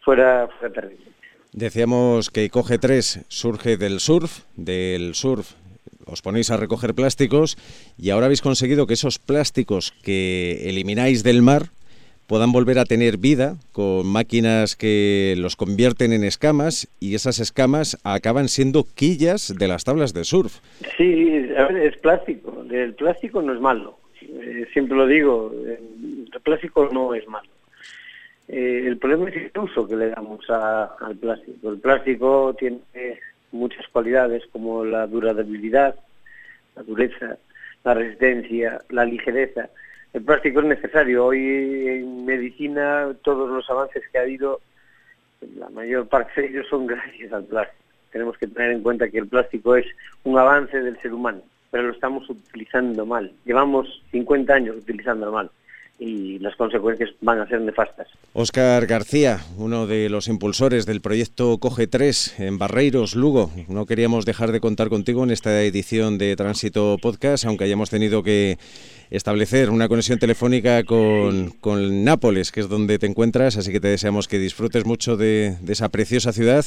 Fuera, 0.00 0.48
fuera 0.58 0.74
terrible. 0.74 1.06
Decíamos 1.52 2.30
que 2.30 2.48
Coge 2.50 2.78
3 2.78 3.24
surge 3.28 3.76
del 3.76 3.98
surf, 4.00 4.44
del 4.56 5.14
surf 5.14 5.54
os 6.06 6.22
ponéis 6.22 6.50
a 6.50 6.56
recoger 6.56 6.94
plásticos 6.94 7.58
y 7.98 8.10
ahora 8.10 8.26
habéis 8.26 8.40
conseguido 8.40 8.86
que 8.86 8.94
esos 8.94 9.18
plásticos 9.18 9.92
que 10.02 10.68
elimináis 10.70 11.22
del 11.22 11.42
mar 11.42 11.70
puedan 12.26 12.52
volver 12.52 12.78
a 12.78 12.84
tener 12.84 13.18
vida 13.18 13.56
con 13.72 14.06
máquinas 14.06 14.76
que 14.76 15.34
los 15.38 15.56
convierten 15.56 16.12
en 16.12 16.24
escamas 16.24 16.88
y 17.00 17.14
esas 17.14 17.38
escamas 17.38 17.98
acaban 18.04 18.48
siendo 18.48 18.84
quillas 18.94 19.54
de 19.56 19.68
las 19.68 19.84
tablas 19.84 20.12
de 20.12 20.24
surf. 20.24 20.58
Sí, 20.96 21.48
a 21.56 21.64
ver, 21.64 21.76
es 21.78 21.96
plástico. 21.98 22.64
El 22.70 22.94
plástico 22.94 23.42
no 23.42 23.54
es 23.54 23.60
malo. 23.60 23.98
Eh, 24.20 24.66
siempre 24.72 24.96
lo 24.96 25.06
digo, 25.06 25.52
el 25.54 26.40
plástico 26.42 26.88
no 26.92 27.14
es 27.14 27.26
malo. 27.28 27.48
Eh, 28.48 28.84
el 28.86 28.98
problema 28.98 29.28
es 29.30 29.36
el 29.36 29.60
uso 29.60 29.86
que 29.86 29.96
le 29.96 30.10
damos 30.10 30.48
al 30.50 31.16
plástico. 31.16 31.70
El 31.70 31.78
plástico 31.78 32.54
tiene 32.58 32.80
muchas 33.52 33.86
cualidades 33.88 34.44
como 34.52 34.84
la 34.84 35.06
durabilidad, 35.06 35.94
la 36.74 36.82
dureza, 36.82 37.38
la 37.84 37.94
resistencia, 37.94 38.80
la 38.90 39.04
ligereza 39.04 39.70
el 40.16 40.22
plástico 40.22 40.60
es 40.60 40.66
necesario. 40.66 41.26
Hoy 41.26 41.38
en 41.88 42.24
medicina 42.24 43.14
todos 43.22 43.50
los 43.50 43.68
avances 43.68 44.02
que 44.10 44.18
ha 44.18 44.22
habido, 44.22 44.60
la 45.58 45.68
mayor 45.68 46.08
parte 46.08 46.40
de 46.40 46.48
ellos 46.48 46.66
son 46.70 46.86
gracias 46.86 47.30
al 47.34 47.44
plástico. 47.44 47.84
Tenemos 48.10 48.38
que 48.38 48.46
tener 48.46 48.70
en 48.70 48.82
cuenta 48.82 49.10
que 49.10 49.18
el 49.18 49.28
plástico 49.28 49.76
es 49.76 49.84
un 50.24 50.38
avance 50.38 50.80
del 50.80 50.98
ser 51.02 51.12
humano, 51.12 51.42
pero 51.70 51.88
lo 51.88 51.92
estamos 51.92 52.28
utilizando 52.30 53.04
mal. 53.04 53.30
Llevamos 53.44 54.02
50 54.10 54.54
años 54.54 54.76
utilizándolo 54.76 55.32
mal 55.32 55.50
y 55.98 56.38
las 56.40 56.54
consecuencias 56.56 57.10
van 57.20 57.40
a 57.40 57.48
ser 57.48 57.60
nefastas. 57.60 58.08
Óscar 58.32 58.86
García, 58.86 59.40
uno 59.56 59.86
de 59.86 60.08
los 60.08 60.28
impulsores 60.28 60.84
del 60.84 61.00
proyecto 61.00 61.58
Coge 61.58 61.86
3 61.86 62.40
en 62.40 62.58
Barreiros, 62.58 63.14
Lugo. 63.14 63.50
No 63.68 63.86
queríamos 63.86 64.26
dejar 64.26 64.52
de 64.52 64.60
contar 64.60 64.88
contigo 64.88 65.24
en 65.24 65.30
esta 65.30 65.62
edición 65.62 66.18
de 66.18 66.36
Tránsito 66.36 66.96
Podcast, 67.00 67.46
aunque 67.46 67.64
hayamos 67.64 67.90
tenido 67.90 68.22
que 68.22 68.58
establecer 69.10 69.70
una 69.70 69.88
conexión 69.88 70.18
telefónica 70.18 70.82
con, 70.84 71.50
con, 71.60 72.04
Nápoles, 72.04 72.50
que 72.52 72.60
es 72.60 72.68
donde 72.68 72.98
te 72.98 73.06
encuentras, 73.06 73.56
así 73.56 73.72
que 73.72 73.80
te 73.80 73.88
deseamos 73.88 74.28
que 74.28 74.38
disfrutes 74.38 74.84
mucho 74.84 75.16
de, 75.16 75.56
de, 75.60 75.72
esa 75.72 75.88
preciosa 75.90 76.32
ciudad, 76.32 76.64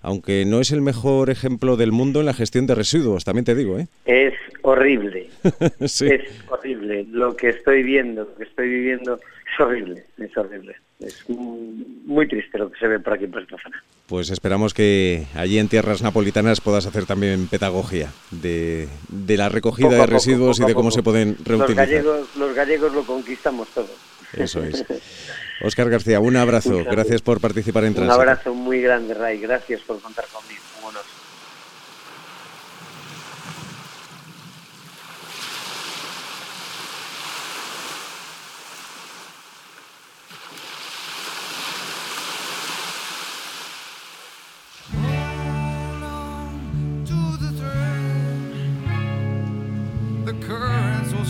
aunque 0.00 0.44
no 0.46 0.60
es 0.60 0.72
el 0.72 0.80
mejor 0.80 1.30
ejemplo 1.30 1.76
del 1.76 1.92
mundo 1.92 2.20
en 2.20 2.26
la 2.26 2.34
gestión 2.34 2.66
de 2.66 2.74
residuos, 2.74 3.24
también 3.24 3.44
te 3.44 3.54
digo. 3.54 3.78
¿eh? 3.78 3.88
Es 4.06 4.34
horrible, 4.62 5.28
sí. 5.86 6.06
es 6.06 6.22
horrible. 6.48 7.06
Lo 7.10 7.36
que 7.36 7.50
estoy 7.50 7.82
viendo, 7.82 8.22
lo 8.22 8.34
que 8.34 8.44
estoy 8.44 8.68
viviendo, 8.72 9.14
es 9.16 9.60
horrible, 9.60 10.04
es 10.18 10.36
horrible. 10.36 10.76
Es 11.00 11.24
muy 11.28 12.28
triste 12.28 12.58
lo 12.58 12.70
que 12.70 12.78
se 12.78 12.86
ve 12.86 13.00
por 13.00 13.14
aquí, 13.14 13.26
por 13.26 13.42
esta 13.42 13.56
zona. 13.62 13.82
Pues 14.06 14.30
esperamos 14.30 14.72
que 14.72 15.26
allí 15.34 15.58
en 15.58 15.68
tierras 15.68 16.02
napolitanas 16.02 16.60
puedas 16.60 16.86
hacer 16.86 17.06
también 17.06 17.48
pedagogía 17.48 18.10
de, 18.30 18.88
de 19.08 19.36
la 19.36 19.48
recogida 19.48 19.88
de 19.88 20.06
residuos 20.06 20.60
y 20.60 20.64
de 20.64 20.74
cómo 20.74 20.90
se 20.90 21.02
pueden 21.02 21.36
reutilizar. 21.44 21.88
Los 21.88 22.04
gallegos, 22.04 22.36
los 22.36 22.54
gallegos 22.54 22.94
lo 22.94 23.02
conquistamos 23.04 23.68
todo. 23.70 23.88
Eso 24.34 24.62
es. 24.62 24.84
Óscar 25.62 25.90
García, 25.90 26.20
un 26.20 26.36
abrazo. 26.36 26.84
Gracias 26.84 27.22
por 27.22 27.40
participar 27.40 27.84
en 27.84 27.94
Tránsito. 27.94 28.14
Un 28.16 28.20
abrazo 28.20 28.54
muy 28.54 28.80
grande, 28.80 29.14
Ray. 29.14 29.38
Gracias 29.38 29.80
por 29.82 30.00
contar 30.00 30.24
conmigo. 30.26 30.61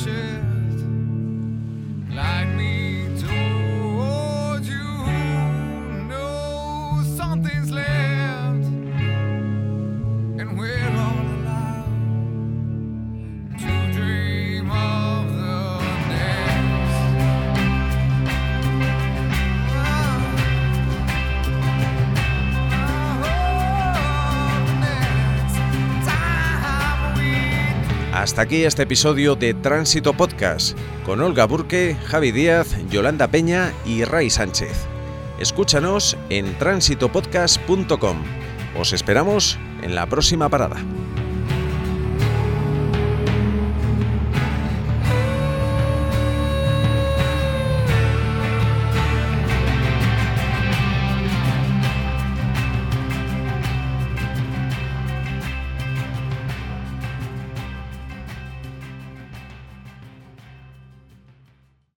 sure. 0.04 0.41
Hasta 28.32 28.40
aquí 28.40 28.64
este 28.64 28.84
episodio 28.84 29.36
de 29.36 29.52
Tránsito 29.52 30.14
Podcast 30.14 30.74
con 31.04 31.20
Olga 31.20 31.44
Burque, 31.44 31.98
Javi 32.06 32.32
Díaz, 32.32 32.74
Yolanda 32.88 33.28
Peña 33.28 33.74
y 33.84 34.04
Ray 34.04 34.30
Sánchez. 34.30 34.86
Escúchanos 35.38 36.16
en 36.30 36.56
tránsitopodcast.com. 36.56 38.22
Os 38.80 38.94
esperamos 38.94 39.58
en 39.82 39.94
la 39.94 40.06
próxima 40.06 40.48
parada. 40.48 40.76